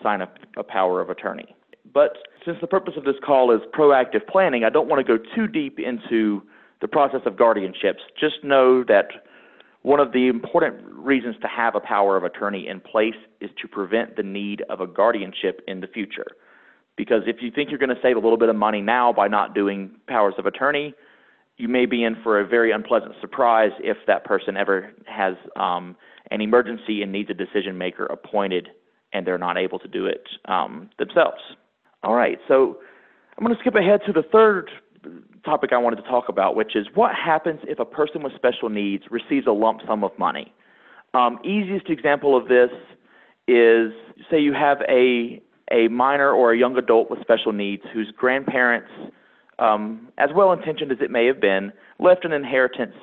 sign 0.01 0.21
a, 0.21 0.29
a 0.57 0.63
power 0.63 0.99
of 0.99 1.11
attorney. 1.11 1.55
But 1.93 2.17
since 2.43 2.57
the 2.59 2.67
purpose 2.67 2.95
of 2.97 3.03
this 3.03 3.17
call 3.23 3.53
is 3.53 3.61
proactive 3.71 4.25
planning, 4.27 4.63
I 4.63 4.69
don't 4.69 4.87
want 4.87 5.05
to 5.05 5.17
go 5.17 5.23
too 5.35 5.47
deep 5.47 5.77
into 5.77 6.41
the 6.81 6.87
process 6.87 7.21
of 7.25 7.33
guardianships. 7.33 8.01
Just 8.19 8.43
know 8.43 8.83
that 8.83 9.07
one 9.83 9.99
of 9.99 10.11
the 10.11 10.27
important 10.27 10.83
reasons 10.85 11.35
to 11.41 11.47
have 11.47 11.75
a 11.75 11.79
power 11.79 12.17
of 12.17 12.23
attorney 12.23 12.67
in 12.67 12.79
place 12.79 13.15
is 13.39 13.49
to 13.61 13.67
prevent 13.67 14.15
the 14.15 14.23
need 14.23 14.63
of 14.69 14.81
a 14.81 14.87
guardianship 14.87 15.61
in 15.67 15.79
the 15.79 15.87
future. 15.87 16.27
Because 16.97 17.23
if 17.25 17.37
you 17.41 17.49
think 17.49 17.69
you're 17.69 17.79
going 17.79 17.89
to 17.89 18.01
save 18.01 18.15
a 18.15 18.19
little 18.19 18.37
bit 18.37 18.49
of 18.49 18.55
money 18.55 18.81
now 18.81 19.11
by 19.13 19.27
not 19.27 19.55
doing 19.55 19.91
powers 20.07 20.35
of 20.37 20.45
attorney, 20.45 20.93
you 21.57 21.67
may 21.67 21.85
be 21.85 22.03
in 22.03 22.15
for 22.21 22.39
a 22.39 22.45
very 22.45 22.71
unpleasant 22.71 23.13
surprise 23.21 23.71
if 23.79 23.97
that 24.07 24.23
person 24.25 24.57
ever 24.57 24.91
has 25.05 25.35
um, 25.55 25.95
an 26.29 26.41
emergency 26.41 27.01
and 27.01 27.11
needs 27.11 27.29
a 27.29 27.33
decision 27.33 27.77
maker 27.77 28.05
appointed 28.05 28.69
and 29.13 29.25
they're 29.27 29.37
not 29.37 29.57
able 29.57 29.79
to 29.79 29.87
do 29.87 30.05
it 30.05 30.23
um, 30.45 30.89
themselves. 30.97 31.41
All 32.03 32.13
right, 32.13 32.37
so 32.47 32.77
I'm 33.37 33.45
going 33.45 33.55
to 33.55 33.61
skip 33.61 33.75
ahead 33.75 34.01
to 34.05 34.13
the 34.13 34.23
third 34.31 34.69
topic 35.43 35.71
I 35.73 35.77
wanted 35.77 35.97
to 35.97 36.03
talk 36.03 36.29
about, 36.29 36.55
which 36.55 36.75
is 36.75 36.87
what 36.93 37.11
happens 37.15 37.59
if 37.63 37.79
a 37.79 37.85
person 37.85 38.23
with 38.23 38.33
special 38.35 38.69
needs 38.69 39.03
receives 39.09 39.47
a 39.47 39.51
lump 39.51 39.81
sum 39.87 40.03
of 40.03 40.11
money. 40.17 40.53
Um, 41.13 41.39
easiest 41.43 41.89
example 41.89 42.37
of 42.37 42.47
this 42.47 42.69
is 43.47 43.91
say 44.29 44.39
you 44.39 44.53
have 44.53 44.77
a 44.87 45.41
a 45.71 45.87
minor 45.87 46.31
or 46.31 46.51
a 46.51 46.57
young 46.57 46.77
adult 46.77 47.09
with 47.09 47.21
special 47.21 47.53
needs 47.53 47.83
whose 47.93 48.11
grandparents, 48.17 48.89
um, 49.59 50.09
as 50.17 50.29
well 50.35 50.51
intentioned 50.51 50.91
as 50.91 50.97
it 51.01 51.09
may 51.09 51.25
have 51.25 51.39
been, 51.39 51.71
left 51.99 52.25
an 52.25 52.33
inheritance 52.33 52.95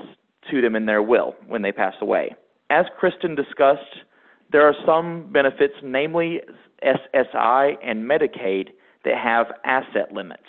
to 0.51 0.61
them 0.61 0.77
in 0.77 0.87
their 0.87 1.03
will 1.03 1.35
when 1.47 1.63
they 1.63 1.73
pass 1.73 1.95
away. 2.01 2.35
As 2.71 2.85
Kristen 2.99 3.35
discussed, 3.35 4.05
there 4.53 4.67
are 4.67 4.75
some 4.85 5.31
benefits, 5.33 5.75
namely 5.83 6.41
SSI 6.85 7.77
and 7.83 8.05
Medicaid, 8.05 8.69
that 9.05 9.17
have 9.17 9.47
asset 9.65 10.13
limits. 10.13 10.43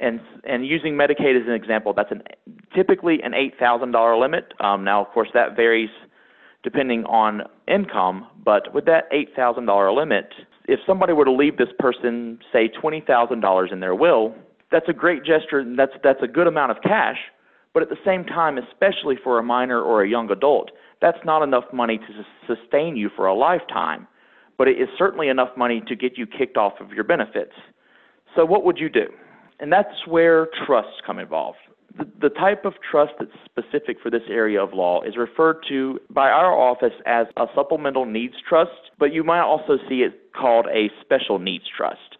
And, 0.00 0.20
and 0.44 0.66
using 0.66 0.94
Medicaid 0.94 1.40
as 1.40 1.46
an 1.46 1.54
example, 1.54 1.92
that's 1.92 2.12
an, 2.12 2.22
typically 2.74 3.20
an 3.22 3.32
$8,000 3.32 4.20
limit. 4.20 4.54
Um, 4.60 4.84
now, 4.84 5.04
of 5.04 5.08
course, 5.08 5.28
that 5.34 5.56
varies 5.56 5.90
depending 6.62 7.04
on 7.04 7.42
income, 7.66 8.26
but 8.44 8.74
with 8.74 8.84
that 8.84 9.10
$8,000 9.12 9.96
limit, 9.96 10.32
if 10.66 10.80
somebody 10.86 11.12
were 11.12 11.24
to 11.24 11.32
leave 11.32 11.56
this 11.56 11.68
person, 11.78 12.38
say, 12.52 12.68
$20,000 12.82 13.72
in 13.72 13.80
their 13.80 13.94
will, 13.94 14.34
that's 14.70 14.88
a 14.88 14.92
great 14.92 15.24
gesture 15.24 15.60
and 15.60 15.78
that's, 15.78 15.92
that's 16.02 16.22
a 16.22 16.28
good 16.28 16.46
amount 16.46 16.70
of 16.70 16.82
cash. 16.82 17.16
But 17.72 17.82
at 17.82 17.88
the 17.90 17.96
same 18.04 18.24
time, 18.24 18.58
especially 18.58 19.16
for 19.22 19.38
a 19.38 19.42
minor 19.42 19.80
or 19.80 20.02
a 20.02 20.08
young 20.08 20.30
adult, 20.30 20.70
that's 21.00 21.18
not 21.24 21.42
enough 21.42 21.64
money 21.72 21.98
to 21.98 22.54
sustain 22.54 22.96
you 22.96 23.10
for 23.14 23.26
a 23.26 23.34
lifetime. 23.34 24.06
But 24.56 24.68
it 24.68 24.80
is 24.80 24.88
certainly 24.98 25.28
enough 25.28 25.50
money 25.56 25.82
to 25.86 25.94
get 25.94 26.18
you 26.18 26.26
kicked 26.26 26.56
off 26.56 26.74
of 26.80 26.90
your 26.90 27.04
benefits. 27.04 27.52
So, 28.34 28.44
what 28.44 28.64
would 28.64 28.78
you 28.78 28.88
do? 28.88 29.06
And 29.60 29.72
that's 29.72 30.06
where 30.06 30.48
trusts 30.66 31.00
come 31.06 31.18
involved. 31.18 31.58
The, 31.96 32.06
the 32.20 32.28
type 32.28 32.64
of 32.64 32.74
trust 32.90 33.12
that's 33.18 33.30
specific 33.44 33.96
for 34.02 34.10
this 34.10 34.22
area 34.28 34.62
of 34.62 34.72
law 34.72 35.02
is 35.02 35.16
referred 35.16 35.64
to 35.68 35.98
by 36.10 36.28
our 36.28 36.52
office 36.52 36.92
as 37.06 37.26
a 37.36 37.46
supplemental 37.54 38.04
needs 38.04 38.34
trust, 38.48 38.92
but 38.98 39.12
you 39.12 39.24
might 39.24 39.40
also 39.40 39.78
see 39.88 40.02
it 40.02 40.32
called 40.32 40.66
a 40.66 40.90
special 41.00 41.38
needs 41.38 41.64
trust. 41.74 42.16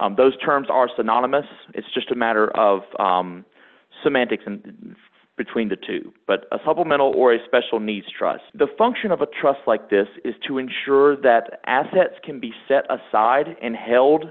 Um, 0.00 0.14
those 0.16 0.36
terms 0.38 0.68
are 0.70 0.88
synonymous. 0.96 1.44
It's 1.74 1.86
just 1.92 2.10
a 2.10 2.14
matter 2.16 2.50
of 2.56 2.80
um, 2.98 3.44
semantics 4.02 4.44
in, 4.46 4.96
between 5.36 5.68
the 5.68 5.76
two, 5.76 6.12
but 6.26 6.46
a 6.52 6.58
supplemental 6.66 7.14
or 7.16 7.32
a 7.32 7.38
special 7.46 7.80
needs 7.80 8.06
trust. 8.18 8.42
The 8.54 8.66
function 8.76 9.10
of 9.10 9.20
a 9.20 9.26
trust 9.40 9.60
like 9.66 9.90
this 9.90 10.06
is 10.24 10.34
to 10.46 10.58
ensure 10.58 11.16
that 11.16 11.60
assets 11.66 12.14
can 12.24 12.40
be 12.40 12.52
set 12.68 12.84
aside 12.90 13.56
and 13.62 13.76
held 13.76 14.24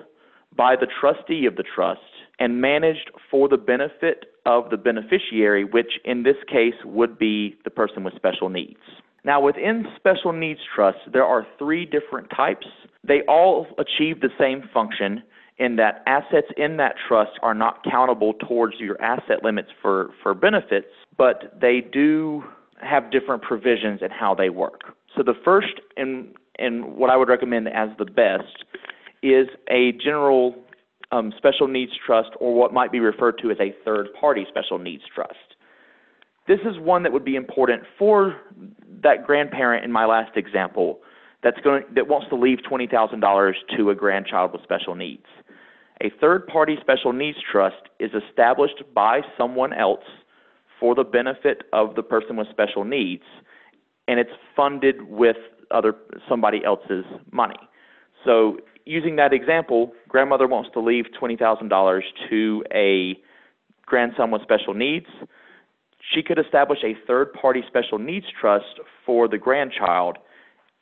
by 0.55 0.75
the 0.75 0.87
trustee 0.99 1.45
of 1.45 1.55
the 1.55 1.63
trust 1.63 2.01
and 2.39 2.61
managed 2.61 3.11
for 3.29 3.47
the 3.47 3.57
benefit 3.57 4.25
of 4.45 4.69
the 4.69 4.77
beneficiary, 4.77 5.63
which 5.63 5.99
in 6.05 6.23
this 6.23 6.37
case 6.47 6.73
would 6.85 7.17
be 7.19 7.55
the 7.63 7.69
person 7.69 8.03
with 8.03 8.15
special 8.15 8.49
needs. 8.49 8.79
Now, 9.25 9.41
within 9.41 9.85
special 9.97 10.31
needs 10.31 10.61
trusts, 10.73 11.01
there 11.11 11.25
are 11.25 11.45
three 11.57 11.85
different 11.85 12.29
types. 12.35 12.65
They 13.03 13.21
all 13.27 13.67
achieve 13.77 14.21
the 14.21 14.29
same 14.39 14.63
function 14.73 15.21
in 15.57 15.75
that 15.75 16.01
assets 16.07 16.47
in 16.55 16.77
that 16.77 16.95
trust 17.07 17.31
are 17.41 17.53
not 17.53 17.83
countable 17.83 18.33
towards 18.47 18.75
your 18.79 18.99
asset 19.01 19.43
limits 19.43 19.69
for, 19.81 20.11
for 20.23 20.33
benefits, 20.33 20.87
but 21.17 21.53
they 21.59 21.81
do 21.81 22.43
have 22.81 23.11
different 23.11 23.41
provisions 23.41 23.99
in 24.01 24.09
how 24.09 24.33
they 24.33 24.49
work. 24.49 24.95
So 25.15 25.21
the 25.23 25.33
first 25.43 25.81
and 25.97 26.33
and 26.57 26.97
what 26.97 27.09
I 27.09 27.15
would 27.15 27.29
recommend 27.29 27.69
as 27.69 27.89
the 27.97 28.05
best 28.05 28.65
is 29.23 29.47
a 29.69 29.93
general 29.93 30.55
um, 31.11 31.33
special 31.37 31.67
needs 31.67 31.91
trust 32.05 32.29
or 32.39 32.53
what 32.53 32.73
might 32.73 32.91
be 32.91 32.99
referred 32.99 33.39
to 33.41 33.51
as 33.51 33.57
a 33.59 33.75
third 33.83 34.07
party 34.19 34.45
special 34.49 34.77
needs 34.77 35.03
trust. 35.13 35.33
This 36.47 36.59
is 36.61 36.79
one 36.79 37.03
that 37.03 37.11
would 37.11 37.25
be 37.25 37.35
important 37.35 37.83
for 37.97 38.35
that 39.03 39.25
grandparent 39.25 39.85
in 39.85 39.91
my 39.91 40.05
last 40.05 40.35
example 40.35 40.99
that's 41.43 41.59
going 41.61 41.83
that 41.95 42.07
wants 42.07 42.27
to 42.29 42.35
leave 42.35 42.59
$20,000 42.69 43.53
to 43.77 43.89
a 43.89 43.95
grandchild 43.95 44.51
with 44.51 44.61
special 44.63 44.95
needs. 44.95 45.25
A 46.01 46.09
third 46.21 46.47
party 46.47 46.77
special 46.81 47.13
needs 47.13 47.37
trust 47.51 47.89
is 47.99 48.11
established 48.13 48.83
by 48.93 49.21
someone 49.37 49.73
else 49.73 50.03
for 50.79 50.95
the 50.95 51.03
benefit 51.03 51.63
of 51.73 51.95
the 51.95 52.03
person 52.03 52.35
with 52.35 52.47
special 52.49 52.83
needs 52.83 53.23
and 54.07 54.19
it's 54.19 54.31
funded 54.55 55.03
with 55.03 55.37
other 55.71 55.93
somebody 56.27 56.65
else's 56.65 57.05
money. 57.31 57.59
So 58.25 58.57
using 58.89 59.17
that 59.17 59.33
example, 59.33 59.93
grandmother 60.07 60.47
wants 60.47 60.71
to 60.73 60.79
leave 60.79 61.05
$20,000 61.21 62.01
to 62.29 62.63
a 62.73 63.17
grandson 63.85 64.31
with 64.31 64.41
special 64.41 64.73
needs. 64.73 65.05
She 66.13 66.23
could 66.23 66.39
establish 66.39 66.79
a 66.83 66.97
third 67.05 67.31
party 67.33 67.63
special 67.67 67.99
needs 67.99 68.25
trust 68.41 68.79
for 69.05 69.27
the 69.27 69.37
grandchild 69.37 70.17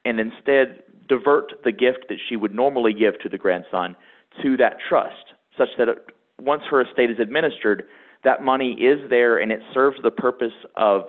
and 0.06 0.22
instead 0.22 0.84
divert 1.10 1.52
the 1.66 1.72
gift 1.74 2.06
that 2.08 2.18
she 2.30 2.38
would 2.38 2.56
normally 2.56 2.94
give 2.94 3.20
to 3.20 3.30
the 3.30 3.38
grandson 3.38 3.96
to 4.42 4.56
that 4.56 4.78
trust, 4.88 5.34
such 5.58 5.70
that 5.78 5.90
it, 5.90 5.98
once 6.40 6.62
her 6.70 6.82
estate 6.82 7.12
is 7.12 7.20
administered, 7.20 7.84
that 8.24 8.42
money 8.42 8.74
is 8.74 9.10
there 9.10 9.38
and 9.38 9.52
it 9.52 9.60
serves 9.74 9.98
the 10.02 10.12
purpose 10.12 10.54
of 10.78 11.02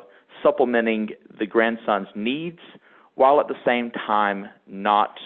supplementing 0.43 1.11
the 1.39 1.47
grandson's 1.47 2.09
needs 2.17 2.59
while 3.15 3.39
at 3.39 3.47
the 3.47 3.57
same 3.65 3.93
time 3.93 4.47
not 4.67 5.17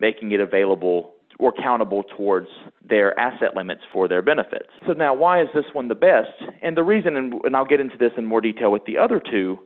making 0.00 0.32
it 0.32 0.40
available 0.40 1.14
or 1.38 1.52
countable 1.52 2.02
towards 2.16 2.48
their 2.88 3.18
asset 3.18 3.54
limits 3.54 3.82
for 3.92 4.08
their 4.08 4.22
benefits. 4.22 4.70
So 4.86 4.92
now 4.92 5.14
why 5.14 5.40
is 5.40 5.48
this 5.54 5.66
one 5.72 5.88
the 5.88 5.94
best? 5.94 6.32
And 6.62 6.76
the 6.76 6.82
reason, 6.82 7.16
and 7.16 7.56
I'll 7.56 7.64
get 7.64 7.80
into 7.80 7.96
this 7.96 8.10
in 8.16 8.24
more 8.24 8.40
detail 8.40 8.72
with 8.72 8.84
the 8.86 8.98
other 8.98 9.20
two, 9.20 9.58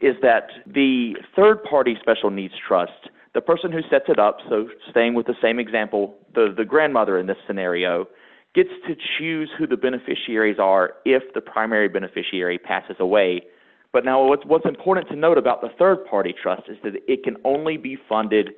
is 0.00 0.16
that 0.22 0.48
the 0.66 1.14
third 1.36 1.62
party 1.62 1.96
special 2.00 2.30
needs 2.30 2.54
trust, 2.66 3.10
the 3.34 3.40
person 3.40 3.70
who 3.70 3.80
sets 3.88 4.06
it 4.08 4.18
up, 4.18 4.38
so 4.48 4.68
staying 4.90 5.14
with 5.14 5.26
the 5.26 5.36
same 5.40 5.58
example, 5.60 6.16
the, 6.34 6.52
the 6.56 6.64
grandmother 6.64 7.18
in 7.18 7.26
this 7.26 7.36
scenario, 7.46 8.06
gets 8.54 8.70
to 8.88 8.96
choose 9.18 9.48
who 9.56 9.66
the 9.66 9.76
beneficiaries 9.76 10.58
are 10.58 10.94
if 11.04 11.22
the 11.34 11.40
primary 11.40 11.88
beneficiary 11.88 12.58
passes 12.58 12.96
away. 12.98 13.42
But 13.92 14.04
now 14.04 14.24
what's, 14.24 14.44
what's 14.46 14.66
important 14.66 15.08
to 15.08 15.16
note 15.16 15.36
about 15.36 15.60
the 15.60 15.68
third 15.78 16.04
party 16.06 16.34
trust 16.40 16.62
is 16.68 16.76
that 16.84 16.94
it 17.08 17.24
can 17.24 17.36
only 17.44 17.76
be 17.76 17.98
funded 18.08 18.50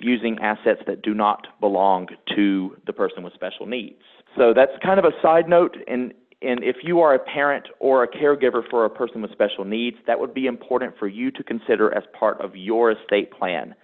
using 0.00 0.38
assets 0.40 0.80
that 0.86 1.02
do 1.02 1.14
not 1.14 1.46
belong 1.60 2.08
to 2.34 2.76
the 2.86 2.92
person 2.92 3.22
with 3.22 3.32
special 3.34 3.66
needs. 3.66 4.02
So 4.36 4.52
that's 4.54 4.72
kind 4.82 4.98
of 4.98 5.04
a 5.04 5.12
side 5.22 5.48
note. 5.48 5.76
And, 5.86 6.12
and 6.42 6.64
if 6.64 6.76
you 6.82 7.00
are 7.00 7.14
a 7.14 7.18
parent 7.18 7.66
or 7.78 8.02
a 8.02 8.08
caregiver 8.08 8.62
for 8.68 8.84
a 8.84 8.90
person 8.90 9.22
with 9.22 9.30
special 9.30 9.64
needs, 9.64 9.96
that 10.06 10.18
would 10.18 10.34
be 10.34 10.46
important 10.46 10.94
for 10.98 11.06
you 11.06 11.30
to 11.32 11.44
consider 11.44 11.94
as 11.96 12.02
part 12.18 12.40
of 12.40 12.56
your 12.56 12.90
estate 12.90 13.30
plan 13.30 13.74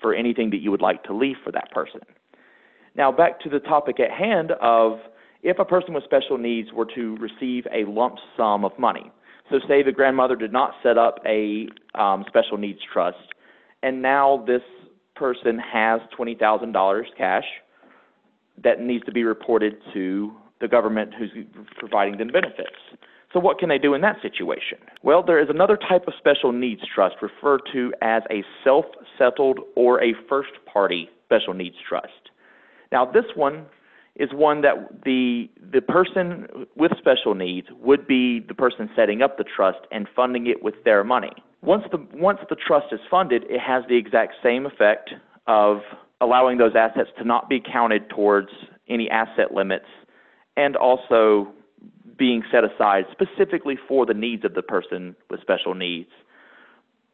for 0.00 0.14
anything 0.14 0.50
that 0.50 0.58
you 0.58 0.70
would 0.70 0.82
like 0.82 1.02
to 1.04 1.14
leave 1.14 1.36
for 1.44 1.52
that 1.52 1.70
person. 1.70 2.00
Now, 2.96 3.12
back 3.12 3.40
to 3.40 3.50
the 3.50 3.60
topic 3.60 4.00
at 4.00 4.10
hand 4.10 4.52
of 4.60 4.98
if 5.42 5.58
a 5.58 5.64
person 5.64 5.94
with 5.94 6.04
special 6.04 6.38
needs 6.38 6.72
were 6.72 6.86
to 6.94 7.16
receive 7.16 7.66
a 7.72 7.88
lump 7.88 8.16
sum 8.36 8.64
of 8.64 8.76
money. 8.78 9.12
So, 9.50 9.60
say 9.68 9.82
the 9.82 9.92
grandmother 9.92 10.36
did 10.36 10.52
not 10.52 10.72
set 10.82 10.98
up 10.98 11.18
a 11.24 11.68
um, 11.94 12.24
special 12.26 12.58
needs 12.58 12.80
trust, 12.92 13.18
and 13.82 14.02
now 14.02 14.44
this 14.46 14.62
person 15.14 15.58
has 15.58 16.00
$20,000 16.18 17.02
cash 17.16 17.44
that 18.62 18.80
needs 18.80 19.04
to 19.04 19.12
be 19.12 19.24
reported 19.24 19.76
to 19.94 20.32
the 20.60 20.68
government 20.68 21.12
who's 21.14 21.30
providing 21.78 22.18
them 22.18 22.28
benefits. 22.28 22.76
So, 23.32 23.40
what 23.40 23.58
can 23.58 23.68
they 23.68 23.78
do 23.78 23.94
in 23.94 24.00
that 24.00 24.16
situation? 24.22 24.78
Well, 25.02 25.22
there 25.22 25.40
is 25.40 25.48
another 25.50 25.76
type 25.76 26.06
of 26.06 26.14
special 26.18 26.52
needs 26.52 26.82
trust 26.92 27.16
referred 27.20 27.60
to 27.72 27.92
as 28.00 28.22
a 28.30 28.42
self 28.64 28.86
settled 29.18 29.60
or 29.74 30.02
a 30.02 30.14
first 30.28 30.52
party 30.72 31.10
special 31.24 31.52
needs 31.52 31.76
trust. 31.88 32.30
Now, 32.92 33.04
this 33.04 33.24
one 33.34 33.66
is 34.18 34.30
one 34.32 34.62
that 34.62 35.04
the 35.04 35.48
the 35.72 35.80
person 35.80 36.66
with 36.74 36.92
special 36.98 37.34
needs 37.34 37.68
would 37.80 38.06
be 38.06 38.40
the 38.40 38.54
person 38.54 38.88
setting 38.96 39.22
up 39.22 39.36
the 39.36 39.44
trust 39.44 39.78
and 39.90 40.08
funding 40.16 40.46
it 40.46 40.62
with 40.62 40.74
their 40.84 41.04
money. 41.04 41.32
Once 41.62 41.84
the 41.92 41.98
once 42.14 42.38
the 42.48 42.56
trust 42.56 42.86
is 42.92 43.00
funded, 43.10 43.44
it 43.44 43.60
has 43.60 43.84
the 43.88 43.96
exact 43.96 44.34
same 44.42 44.64
effect 44.66 45.10
of 45.46 45.78
allowing 46.20 46.56
those 46.58 46.72
assets 46.74 47.10
to 47.18 47.24
not 47.24 47.48
be 47.48 47.60
counted 47.60 48.08
towards 48.08 48.48
any 48.88 49.10
asset 49.10 49.52
limits 49.52 49.86
and 50.56 50.76
also 50.76 51.52
being 52.16 52.42
set 52.50 52.64
aside 52.64 53.04
specifically 53.12 53.76
for 53.86 54.06
the 54.06 54.14
needs 54.14 54.44
of 54.44 54.54
the 54.54 54.62
person 54.62 55.14
with 55.28 55.40
special 55.42 55.74
needs. 55.74 56.08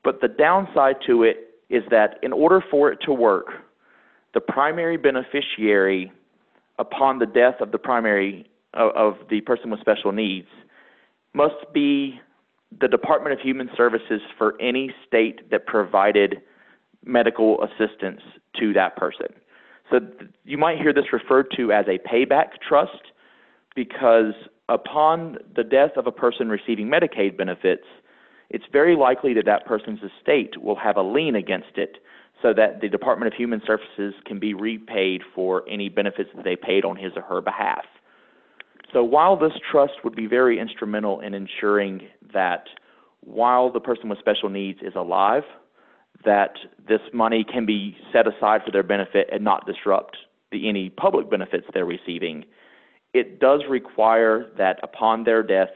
But 0.05 0.21
the 0.21 0.29
downside 0.29 0.97
to 1.07 1.25
it 1.25 1.59
is 1.69 1.83
that 1.91 2.19
in 2.23 2.33
order 2.33 2.63
for 2.71 2.93
it 2.93 2.99
to 3.07 3.13
work, 3.13 3.47
the 4.35 4.41
primary 4.41 4.97
beneficiary 4.97 6.13
upon 6.83 7.21
the 7.21 7.27
death 7.27 7.61
of 7.61 7.71
the 7.71 7.79
primary 7.79 8.45
of 8.75 9.15
the 9.31 9.41
person 9.43 9.71
with 9.71 9.81
special 9.81 10.13
needs 10.13 10.49
must 11.33 11.73
be 11.73 12.21
the 12.81 12.89
Department 12.89 13.33
of 13.33 13.41
Human 13.41 13.71
Services 13.77 14.21
for 14.37 14.61
any 14.61 14.93
state 15.07 15.51
that 15.51 15.67
provided 15.67 16.43
medical 17.05 17.63
assistance 17.63 18.21
to 18.59 18.73
that 18.73 18.97
person. 18.97 19.29
So 19.91 20.01
you 20.45 20.59
might 20.59 20.79
hear 20.79 20.93
this 20.93 21.13
referred 21.13 21.49
to 21.57 21.71
as 21.73 21.85
a 21.87 21.99
payback 22.09 22.61
trust 22.67 23.13
because 23.77 24.35
upon 24.69 25.39
the 25.55 25.65
death 25.65 25.93
of 25.97 26.07
a 26.07 26.13
person 26.13 26.49
receiving 26.49 26.89
Medicaid 26.89 27.37
benefits, 27.37 27.85
it's 28.51 28.65
very 28.73 28.97
likely 28.97 29.35
that 29.35 29.47
that 29.47 29.67
person's 29.67 30.01
estate 30.03 30.61
will 30.61 30.77
have 30.77 30.97
a 30.97 31.03
lien 31.03 31.37
against 31.37 31.77
it 31.77 31.99
so 32.43 32.53
that 32.53 32.81
the 32.81 32.89
Department 32.89 33.33
of 33.33 33.39
Human 33.39 33.63
Services 33.67 34.15
can 34.27 34.39
be 34.39 34.53
repaid 34.53 35.23
for 35.35 35.63
any 35.69 35.89
benefits 35.89 36.31
that 36.35 36.45
they 36.45 36.57
paid 36.57 36.85
on 36.85 36.97
his 36.97 37.13
or 37.17 37.23
her 37.23 37.41
behalf. 37.41 37.85
So 38.93 39.03
while 39.03 39.39
this 39.39 39.53
trust 39.71 39.95
would 40.05 40.15
be 40.15 40.27
very 40.27 40.59
instrumental 40.59 41.21
in 41.21 41.33
ensuring 41.33 42.09
that 42.35 42.65
while 43.21 43.73
the 43.73 43.81
person 43.81 44.09
with 44.09 44.19
special 44.19 44.51
needs 44.51 44.81
is 44.83 44.95
alive, 44.97 45.45
that 46.25 46.55
this 46.89 47.01
money 47.13 47.45
can 47.45 47.65
be 47.65 47.97
set 48.13 48.27
aside 48.27 48.61
for 48.65 48.71
their 48.71 48.83
benefit 48.83 49.29
and 49.33 49.43
not 49.43 49.67
disrupt 49.67 50.17
the, 50.51 50.69
any 50.69 50.91
public 50.91 51.31
benefits 51.31 51.67
they're 51.73 51.87
receiving, 51.87 52.45
it 53.15 53.41
does 53.41 53.63
require 53.69 54.47
that 54.57 54.79
upon 54.83 55.25
their 55.25 55.43
death, 55.43 55.69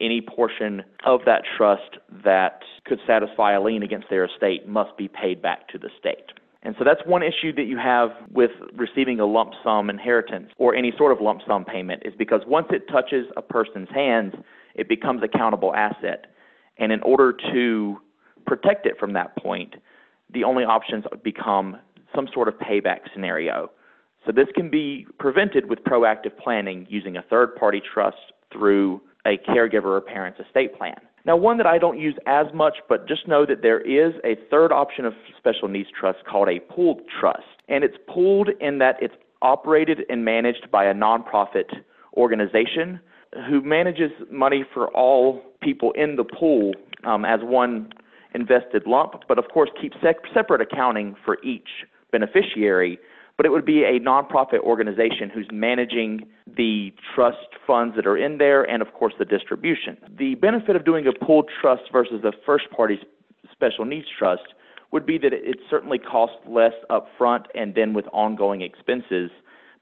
any 0.00 0.20
portion 0.20 0.82
of 1.04 1.20
that 1.26 1.42
trust 1.56 1.98
that 2.24 2.60
could 2.84 3.00
satisfy 3.06 3.52
a 3.52 3.60
lien 3.60 3.82
against 3.82 4.08
their 4.08 4.24
estate 4.24 4.68
must 4.68 4.96
be 4.96 5.08
paid 5.08 5.42
back 5.42 5.68
to 5.68 5.78
the 5.78 5.90
state. 5.98 6.32
And 6.62 6.74
so 6.78 6.84
that's 6.84 7.00
one 7.04 7.22
issue 7.22 7.52
that 7.56 7.64
you 7.64 7.76
have 7.76 8.10
with 8.30 8.52
receiving 8.74 9.20
a 9.20 9.26
lump 9.26 9.52
sum 9.62 9.90
inheritance 9.90 10.50
or 10.56 10.74
any 10.74 10.92
sort 10.96 11.12
of 11.12 11.20
lump 11.20 11.42
sum 11.46 11.64
payment 11.64 12.02
is 12.06 12.14
because 12.16 12.40
once 12.46 12.68
it 12.70 12.88
touches 12.90 13.26
a 13.36 13.42
person's 13.42 13.88
hands, 13.94 14.32
it 14.74 14.88
becomes 14.88 15.22
a 15.22 15.28
countable 15.28 15.74
asset. 15.74 16.26
And 16.78 16.90
in 16.90 17.02
order 17.02 17.34
to 17.52 17.98
protect 18.46 18.86
it 18.86 18.94
from 18.98 19.12
that 19.12 19.36
point, 19.36 19.74
the 20.32 20.44
only 20.44 20.64
options 20.64 21.04
become 21.22 21.76
some 22.14 22.28
sort 22.32 22.48
of 22.48 22.54
payback 22.54 23.00
scenario. 23.12 23.70
So 24.26 24.32
this 24.32 24.48
can 24.54 24.70
be 24.70 25.06
prevented 25.18 25.68
with 25.68 25.80
proactive 25.80 26.36
planning 26.42 26.86
using 26.88 27.16
a 27.16 27.22
third 27.22 27.54
party 27.56 27.82
trust 27.92 28.16
through 28.52 29.00
a 29.26 29.38
caregiver 29.48 29.86
or 29.86 30.00
parent's 30.00 30.40
estate 30.40 30.76
plan. 30.76 30.96
Now, 31.26 31.36
one 31.36 31.56
that 31.56 31.66
I 31.66 31.78
don't 31.78 31.98
use 31.98 32.14
as 32.26 32.46
much, 32.52 32.76
but 32.88 33.08
just 33.08 33.26
know 33.26 33.46
that 33.46 33.62
there 33.62 33.80
is 33.80 34.14
a 34.24 34.36
third 34.50 34.72
option 34.72 35.06
of 35.06 35.14
special 35.38 35.68
needs 35.68 35.88
trust 35.98 36.18
called 36.30 36.48
a 36.48 36.60
pooled 36.60 37.00
trust. 37.20 37.42
And 37.68 37.82
it's 37.82 37.96
pooled 38.06 38.50
in 38.60 38.78
that 38.78 38.96
it's 39.00 39.14
operated 39.40 40.02
and 40.10 40.24
managed 40.24 40.70
by 40.70 40.84
a 40.84 40.94
nonprofit 40.94 41.70
organization 42.16 43.00
who 43.48 43.62
manages 43.62 44.10
money 44.30 44.64
for 44.72 44.88
all 44.88 45.42
people 45.62 45.92
in 45.92 46.16
the 46.16 46.24
pool 46.24 46.72
um, 47.04 47.24
as 47.24 47.40
one 47.42 47.90
invested 48.34 48.86
lump, 48.86 49.14
but 49.28 49.38
of 49.38 49.44
course 49.52 49.70
keeps 49.80 49.96
separate 50.32 50.60
accounting 50.60 51.14
for 51.24 51.42
each 51.42 51.68
beneficiary 52.12 52.98
but 53.36 53.46
it 53.46 53.50
would 53.50 53.64
be 53.64 53.82
a 53.82 53.98
nonprofit 53.98 54.60
organization 54.60 55.30
who's 55.32 55.48
managing 55.52 56.26
the 56.56 56.92
trust 57.14 57.48
funds 57.66 57.96
that 57.96 58.06
are 58.06 58.16
in 58.16 58.38
there 58.38 58.62
and, 58.62 58.80
of 58.80 58.92
course, 58.92 59.14
the 59.18 59.24
distribution. 59.24 59.96
The 60.18 60.36
benefit 60.36 60.76
of 60.76 60.84
doing 60.84 61.06
a 61.06 61.24
pooled 61.24 61.50
trust 61.60 61.82
versus 61.92 62.22
a 62.24 62.32
first 62.46 62.70
party 62.70 62.98
special 63.50 63.84
needs 63.84 64.06
trust 64.16 64.54
would 64.92 65.04
be 65.04 65.18
that 65.18 65.32
it 65.32 65.58
certainly 65.68 65.98
costs 65.98 66.36
less 66.46 66.74
upfront 66.90 67.46
and 67.54 67.74
then 67.74 67.94
with 67.94 68.04
ongoing 68.12 68.62
expenses 68.62 69.30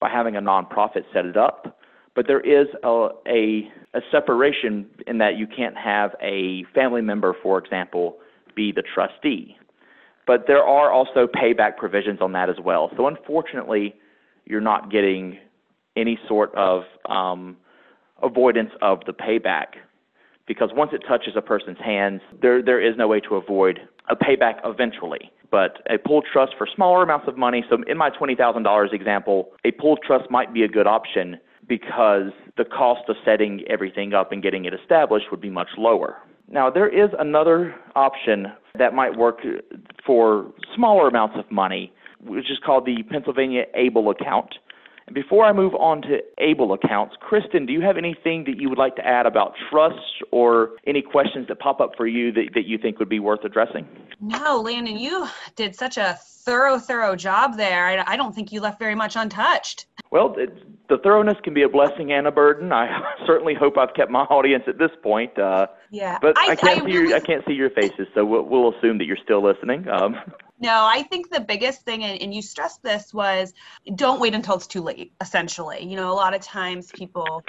by 0.01 0.09
having 0.09 0.37
a 0.37 0.41
nonprofit 0.41 1.05
set 1.13 1.27
it 1.27 1.37
up. 1.37 1.79
But 2.15 2.27
there 2.27 2.41
is 2.41 2.69
a, 2.83 3.09
a, 3.27 3.71
a 3.95 4.01
separation 4.11 4.87
in 5.07 5.19
that 5.19 5.37
you 5.37 5.47
can't 5.47 5.77
have 5.77 6.15
a 6.23 6.65
family 6.75 7.03
member, 7.03 7.35
for 7.43 7.59
example, 7.59 8.17
be 8.55 8.73
the 8.73 8.83
trustee 8.83 9.57
but 10.27 10.47
there 10.47 10.63
are 10.63 10.91
also 10.91 11.27
payback 11.27 11.77
provisions 11.77 12.21
on 12.21 12.33
that 12.33 12.49
as 12.49 12.57
well. 12.65 12.91
So 12.97 13.07
unfortunately, 13.07 13.95
you're 14.45 14.61
not 14.61 14.91
getting 14.91 15.39
any 15.97 16.19
sort 16.29 16.55
of 16.55 16.83
um, 17.09 17.57
avoidance 18.23 18.71
of 18.81 19.01
the 19.07 19.13
payback 19.13 19.67
because 20.47 20.71
once 20.75 20.91
it 20.93 21.03
touches 21.07 21.35
a 21.37 21.43
person's 21.43 21.79
hands, 21.79 22.21
there 22.41 22.63
there 22.63 22.81
is 22.81 22.97
no 22.97 23.09
way 23.09 23.21
to 23.21 23.37
avoid 23.37 23.81
a 24.09 24.17
payback 24.17 24.61
eventually. 24.65 25.31
But 25.51 25.83
a 25.91 25.99
pooled 25.99 26.25
trust 26.33 26.53
for 26.57 26.67
smaller 26.75 27.03
amounts 27.03 27.29
of 27.29 27.37
money. 27.37 27.65
So 27.69 27.79
in 27.87 27.99
my 27.99 28.11
twenty 28.11 28.35
thousand 28.35 28.63
dollars 28.63 28.91
example, 28.93 29.51
a 29.65 29.71
pooled 29.73 30.01
trust 30.05 30.31
might 30.31 30.53
be 30.53 30.63
a 30.63 30.69
good 30.69 30.87
option 30.87 31.39
because 31.69 32.33
the 32.57 32.65
cost 32.65 33.09
of 33.09 33.17
setting 33.25 33.63
everything 33.69 34.15
up 34.15 34.33
and 34.33 34.43
getting 34.43 34.65
it 34.65 34.75
established 34.75 35.27
would 35.31 35.41
be 35.41 35.51
much 35.51 35.69
lower. 35.79 36.17
Now, 36.53 36.69
there 36.69 36.89
is 36.89 37.11
another 37.19 37.75
option 37.97 38.49
that 38.79 38.93
might 38.93 39.17
work 39.17 39.39
for 40.07 40.53
smaller 40.77 41.09
amounts 41.09 41.37
of 41.39 41.51
money, 41.51 41.93
which 42.23 42.51
is 42.51 42.59
called 42.65 42.85
the 42.85 43.03
Pennsylvania 43.11 43.65
ABLE 43.75 44.11
account. 44.11 44.55
Before 45.13 45.45
I 45.45 45.53
move 45.53 45.75
on 45.75 46.03
to 46.03 46.21
ABLE 46.39 46.73
accounts, 46.73 47.17
Kristen, 47.21 47.67
do 47.67 47.73
you 47.73 47.81
have 47.83 47.97
anything 47.97 48.45
that 48.45 48.59
you 48.59 48.69
would 48.69 48.79
like 48.79 48.97
to 48.97 49.07
add 49.07 49.27
about 49.27 49.55
trusts 49.71 50.23
or 50.31 50.71
any 50.87 51.03
questions 51.03 51.49
that 51.49 51.59
pop 51.59 51.81
up 51.81 51.93
for 51.97 52.07
you 52.07 52.33
that, 52.33 52.51
that 52.55 52.67
you 52.67 52.79
think 52.79 52.99
would 52.99 53.09
be 53.09 53.19
worth 53.19 53.45
addressing? 53.45 53.87
No, 54.21 54.61
Landon, 54.61 54.99
you 54.99 55.29
did 55.57 55.75
such 55.75 55.97
a 55.97 56.19
thorough, 56.45 56.79
thorough 56.79 57.17
job 57.17 57.57
there. 57.57 57.87
I, 57.87 58.13
I 58.13 58.17
don't 58.17 58.35
think 58.35 58.53
you 58.53 58.61
left 58.61 58.79
very 58.79 58.95
much 58.95 59.17
untouched. 59.17 59.87
Well, 60.11 60.35
it, 60.39 60.53
the 60.89 60.99
thoroughness 60.99 61.39
can 61.43 61.55
be 61.55 61.63
a 61.63 61.69
blessing 61.69 62.13
and 62.13 62.27
a 62.27 62.31
burden. 62.31 62.73
I 62.73 63.01
certainly 63.27 63.55
hope 63.55 63.79
I've 63.79 63.95
kept 63.95 64.11
my 64.11 64.23
audience 64.25 64.65
at 64.67 64.79
this 64.79 64.91
point. 65.03 65.39
Uh, 65.39 65.67
yeah, 65.91 66.19
but 66.21 66.39
I, 66.39 66.51
I 66.51 66.57
can't 66.57 66.83
I 66.83 66.87
see 66.87 66.93
your 66.93 67.15
I 67.15 67.21
can't 67.21 67.45
see 67.47 67.55
your 67.55 67.71
faces, 67.71 68.07
so 68.15 68.25
we'll, 68.25 68.43
we'll 68.43 68.75
assume 68.75 68.99
that 68.99 69.05
you're 69.05 69.19
still 69.23 69.43
listening. 69.43 69.89
Um, 69.89 70.17
no, 70.63 70.87
I 70.87 71.03
think 71.03 71.29
the 71.29 71.41
biggest 71.41 71.83
thing, 71.83 72.05
and, 72.05 72.33
you 72.33 72.41
stressed 72.41 72.85
this, 72.85 73.13
was 73.13 73.53
don't 73.97 74.21
wait 74.21 74.33
until 74.33 74.55
it's 74.55 74.69
too 74.69 74.81
late. 74.81 75.13
Essentially, 75.21 75.85
you 75.85 75.97
know, 75.97 76.13
a 76.13 76.15
lot 76.15 76.35
of 76.35 76.41
times 76.41 76.91
people 76.93 77.43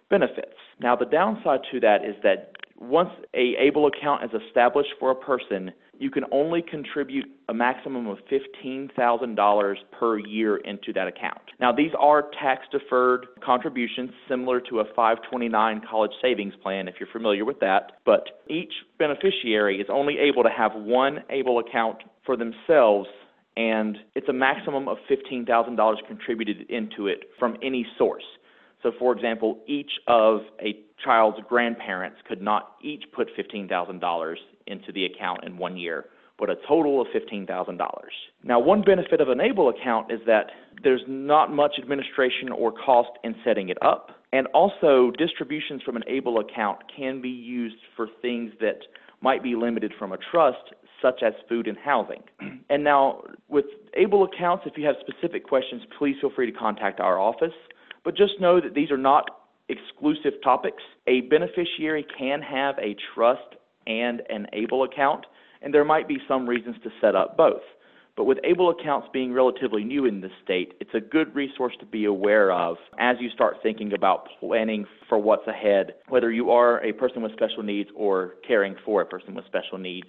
benefits 0.09 0.55
now 0.81 0.95
the 0.95 1.05
downside 1.05 1.63
to 1.73 1.81
that 1.81 2.05
is 2.05 2.15
that 2.23 2.53
once 2.79 3.11
a 3.35 3.55
ABLE 3.57 3.87
account 3.87 4.25
is 4.25 4.31
established 4.49 4.91
for 4.99 5.11
a 5.11 5.15
person 5.15 5.73
you 6.03 6.11
can 6.11 6.25
only 6.33 6.63
contribute 6.63 7.27
a 7.49 7.55
maximum 7.55 8.09
of 8.09 8.19
$15,000 8.29 9.75
per 9.93 10.19
year 10.19 10.57
into 10.57 10.93
that 10.95 11.07
account. 11.07 11.43
Now, 11.61 11.71
these 11.71 11.93
are 11.97 12.29
tax 12.41 12.67
deferred 12.73 13.27
contributions 13.41 14.11
similar 14.29 14.61
to 14.63 14.81
a 14.81 14.85
529 14.97 15.83
college 15.89 16.11
savings 16.21 16.55
plan, 16.61 16.89
if 16.89 16.97
you're 16.99 17.09
familiar 17.13 17.45
with 17.45 17.61
that. 17.61 17.93
But 18.05 18.43
each 18.49 18.73
beneficiary 18.99 19.81
is 19.81 19.87
only 19.89 20.19
able 20.19 20.43
to 20.43 20.51
have 20.51 20.73
one 20.75 21.21
ABLE 21.31 21.61
account 21.61 21.99
for 22.27 22.37
themselves, 22.37 23.09
and 23.57 23.97
it's 24.17 24.29
a 24.29 24.33
maximum 24.33 24.89
of 24.89 24.97
$15,000 25.09 25.95
contributed 26.09 26.69
into 26.69 27.07
it 27.07 27.31
from 27.39 27.57
any 27.63 27.87
source. 27.97 28.25
So, 28.83 28.93
for 28.99 29.13
example, 29.13 29.61
each 29.67 29.93
of 30.09 30.41
a 30.61 30.77
child's 31.05 31.39
grandparents 31.49 32.19
could 32.27 32.43
not 32.43 32.77
each 32.83 33.05
put 33.15 33.29
$15,000 33.37 34.35
into 34.67 34.93
the 34.93 35.05
account 35.05 35.45
in 35.45 35.57
one 35.57 35.77
year, 35.77 36.07
but 36.39 36.51
a 36.51 36.57
total 36.67 37.01
of 37.01 37.07
$15,000. 37.09 37.79
Now, 38.43 38.59
one 38.59 38.83
benefit 38.83 39.21
of 39.21 39.29
an 39.29 39.41
ABLE 39.41 39.69
account 39.69 40.11
is 40.11 40.21
that 40.27 40.47
there's 40.83 41.03
not 41.07 41.53
much 41.53 41.73
administration 41.81 42.51
or 42.51 42.73
cost 42.73 43.11
in 43.23 43.35
setting 43.45 43.69
it 43.69 43.79
up. 43.83 44.11
And 44.33 44.47
also, 44.49 45.13
distributions 45.17 45.83
from 45.83 45.97
an 45.97 46.03
ABLE 46.07 46.39
account 46.39 46.81
can 46.95 47.21
be 47.21 47.29
used 47.29 47.77
for 47.95 48.09
things 48.21 48.53
that 48.61 48.79
might 49.21 49.43
be 49.43 49.55
limited 49.55 49.93
from 49.99 50.13
a 50.13 50.19
trust, 50.31 50.73
such 51.01 51.23
as 51.23 51.35
food 51.49 51.67
and 51.69 51.77
housing. 51.79 52.23
And 52.71 52.83
now, 52.83 53.23
with 53.49 53.67
ABLE 53.95 54.25
accounts, 54.25 54.65
if 54.67 54.77
you 54.77 54.87
have 54.87 54.97
specific 55.01 55.47
questions, 55.47 55.83
please 55.99 56.17
feel 56.21 56.31
free 56.35 56.51
to 56.51 56.57
contact 56.57 56.99
our 56.99 57.21
office. 57.21 57.53
But 58.05 58.17
just 58.17 58.41
know 58.41 58.61
that 58.61 58.75
these 58.75 58.91
are 58.91 58.99
not 58.99 59.31
exclusive 59.69 60.35
topics. 60.43 60.83
A 61.07 61.23
beneficiary 61.23 62.07
can 62.19 62.43
have 62.43 62.77
a 62.79 62.97
trust 63.15 63.57
and 63.87 64.23
an 64.29 64.47
ABLE 64.53 64.85
account, 64.85 65.27
and 65.61 65.73
there 65.73 65.85
might 65.85 66.09
be 66.09 66.19
some 66.27 66.49
reasons 66.49 66.77
to 66.83 66.91
set 67.01 67.15
up 67.15 67.37
both. 67.37 67.63
But 68.17 68.25
with 68.25 68.39
ABLE 68.45 68.71
accounts 68.71 69.09
being 69.13 69.33
relatively 69.33 69.85
new 69.85 70.05
in 70.05 70.21
the 70.21 70.29
state, 70.45 70.75
it's 70.81 70.95
a 70.95 71.01
good 71.01 71.35
resource 71.35 71.73
to 71.81 71.87
be 71.87 72.05
aware 72.05 72.53
of 72.53 72.77
as 72.99 73.17
you 73.21 73.31
start 73.31 73.57
thinking 73.63 73.95
about 73.95 74.29
planning 74.39 74.85
for 75.09 75.19
what's 75.19 75.47
ahead, 75.47 75.95
whether 76.09 76.31
you 76.31 76.51
are 76.51 76.85
a 76.85 76.93
person 76.93 77.23
with 77.23 77.33
special 77.33 77.63
needs 77.63 77.89
or 77.97 78.35
caring 78.47 78.77
for 78.85 79.01
a 79.01 79.07
person 79.07 79.35
with 79.35 79.47
special 79.47 79.79
needs. 79.79 80.09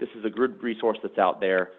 This 0.00 0.08
is 0.18 0.24
a 0.24 0.30
good 0.30 0.60
resource 0.62 0.98
that's 1.00 1.18
out 1.18 1.40
there, 1.40 1.70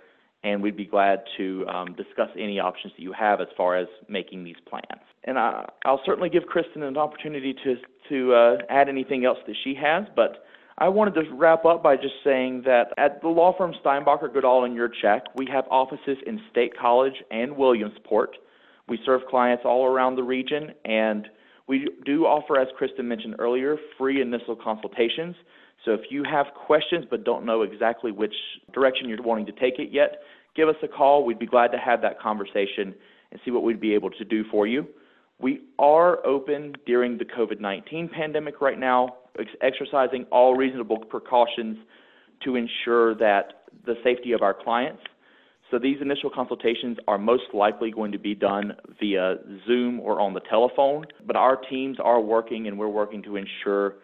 and 0.43 0.61
we'd 0.61 0.77
be 0.77 0.85
glad 0.85 1.23
to 1.37 1.65
um, 1.67 1.95
discuss 1.95 2.29
any 2.37 2.59
options 2.59 2.93
that 2.97 3.01
you 3.01 3.13
have 3.13 3.41
as 3.41 3.47
far 3.57 3.75
as 3.75 3.87
making 4.07 4.43
these 4.43 4.55
plans. 4.69 5.01
And 5.23 5.39
I, 5.39 5.65
will 5.85 6.01
certainly 6.05 6.29
give 6.29 6.45
Kristen 6.45 6.83
an 6.83 6.97
opportunity 6.97 7.55
to, 7.63 7.75
to 8.09 8.33
uh, 8.33 8.57
add 8.69 8.89
anything 8.89 9.25
else 9.25 9.39
that 9.47 9.55
she 9.63 9.75
has, 9.75 10.05
but 10.15 10.45
I 10.77 10.89
wanted 10.89 11.13
to 11.15 11.33
wrap 11.33 11.63
up 11.63 11.81
by 11.81 11.95
just 11.95 12.15
saying 12.23 12.63
that 12.65 12.89
at 12.97 13.21
the 13.21 13.29
law 13.29 13.55
firm 13.57 13.73
Steinbacher, 13.83 14.31
Goodall, 14.31 14.65
and 14.65 14.77
Yurchak, 14.77 15.21
we 15.35 15.47
have 15.51 15.63
offices 15.71 16.17
in 16.27 16.41
State 16.51 16.77
College 16.77 17.15
and 17.31 17.55
Williamsport. 17.55 18.35
We 18.87 18.99
serve 19.05 19.21
clients 19.29 19.63
all 19.65 19.85
around 19.85 20.15
the 20.15 20.23
region, 20.23 20.73
and 20.83 21.27
we 21.67 21.87
do 22.05 22.25
offer, 22.25 22.59
as 22.59 22.67
Kristen 22.77 23.07
mentioned 23.07 23.35
earlier, 23.39 23.77
free 23.97 24.21
initial 24.21 24.55
consultations. 24.55 25.35
So 25.85 25.91
if 25.91 26.01
you 26.09 26.23
have 26.29 26.47
questions 26.65 27.05
but 27.09 27.23
don't 27.23 27.45
know 27.45 27.61
exactly 27.61 28.11
which 28.11 28.33
direction 28.73 29.07
you're 29.07 29.21
wanting 29.21 29.45
to 29.45 29.51
take 29.53 29.79
it 29.79 29.91
yet, 29.91 30.21
give 30.55 30.67
us 30.67 30.75
a 30.83 30.87
call. 30.87 31.23
We'd 31.23 31.39
be 31.39 31.45
glad 31.45 31.71
to 31.71 31.77
have 31.77 32.01
that 32.01 32.19
conversation 32.19 32.93
and 33.31 33.39
see 33.45 33.51
what 33.51 33.63
we'd 33.63 33.79
be 33.79 33.93
able 33.93 34.09
to 34.11 34.25
do 34.25 34.43
for 34.51 34.65
you. 34.67 34.87
We 35.39 35.61
are 35.79 36.25
open 36.25 36.75
during 36.85 37.17
the 37.17 37.25
COVID 37.25 37.59
19 37.59 38.09
pandemic 38.09 38.61
right 38.61 38.79
now, 38.79 39.17
ex- 39.37 39.49
exercising 39.61 40.25
all 40.31 40.55
reasonable 40.55 40.97
precautions 40.97 41.77
to 42.43 42.55
ensure 42.55 43.15
that 43.15 43.65
the 43.85 43.95
safety 44.03 44.31
of 44.31 44.41
our 44.41 44.53
clients. 44.53 45.01
So 45.71 45.79
these 45.79 45.97
initial 45.99 46.29
consultations 46.29 46.97
are 47.07 47.17
most 47.17 47.53
likely 47.53 47.91
going 47.91 48.11
to 48.11 48.19
be 48.19 48.35
done 48.35 48.73
via 48.99 49.37
Zoom 49.67 49.99
or 49.99 50.21
on 50.21 50.33
the 50.33 50.39
telephone, 50.41 51.05
but 51.25 51.35
our 51.35 51.57
teams 51.57 51.97
are 51.99 52.21
working 52.21 52.67
and 52.67 52.77
we're 52.77 52.87
working 52.87 53.21
to 53.23 53.35
ensure 53.35 53.95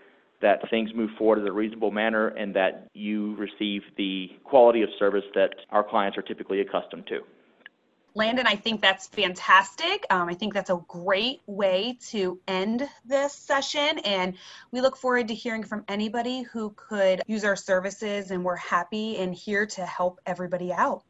that 0.42 0.70
things 0.70 0.92
move 0.94 1.12
forward 1.18 1.40
in 1.40 1.48
a 1.48 1.52
reasonable 1.52 1.92
manner 1.92 2.30
and 2.30 2.56
that 2.56 2.88
you 2.94 3.36
receive 3.36 3.82
the 3.98 4.30
quality 4.44 4.82
of 4.82 4.90
service 4.98 5.24
that 5.36 5.52
our 5.70 5.84
clients 5.84 6.18
are 6.18 6.22
typically 6.22 6.62
accustomed 6.62 7.08
to. 7.08 7.22
Landon, 8.14 8.46
I 8.46 8.56
think 8.56 8.82
that's 8.82 9.08
fantastic. 9.08 10.06
Um, 10.10 10.28
I 10.28 10.34
think 10.34 10.54
that's 10.54 10.70
a 10.70 10.82
great 10.88 11.42
way 11.46 11.98
to 12.10 12.42
end 12.46 12.88
this 13.06 13.34
session. 13.34 14.00
And 14.00 14.36
we 14.72 14.82
look 14.82 14.98
forward 14.98 15.30
to 15.30 15.34
hearing 15.34 15.64
from 15.64 15.86
anybody 15.88 16.42
who 16.42 16.72
could 16.76 17.22
use 17.26 17.46
our 17.46 17.56
services. 17.56 18.32
And 18.32 18.44
we're 18.44 18.58
happy 18.58 19.18
and 19.18 19.34
here 19.34 19.66
to 19.66 19.86
help 19.86 20.20
everybody 20.26 20.74
out. 20.74 21.04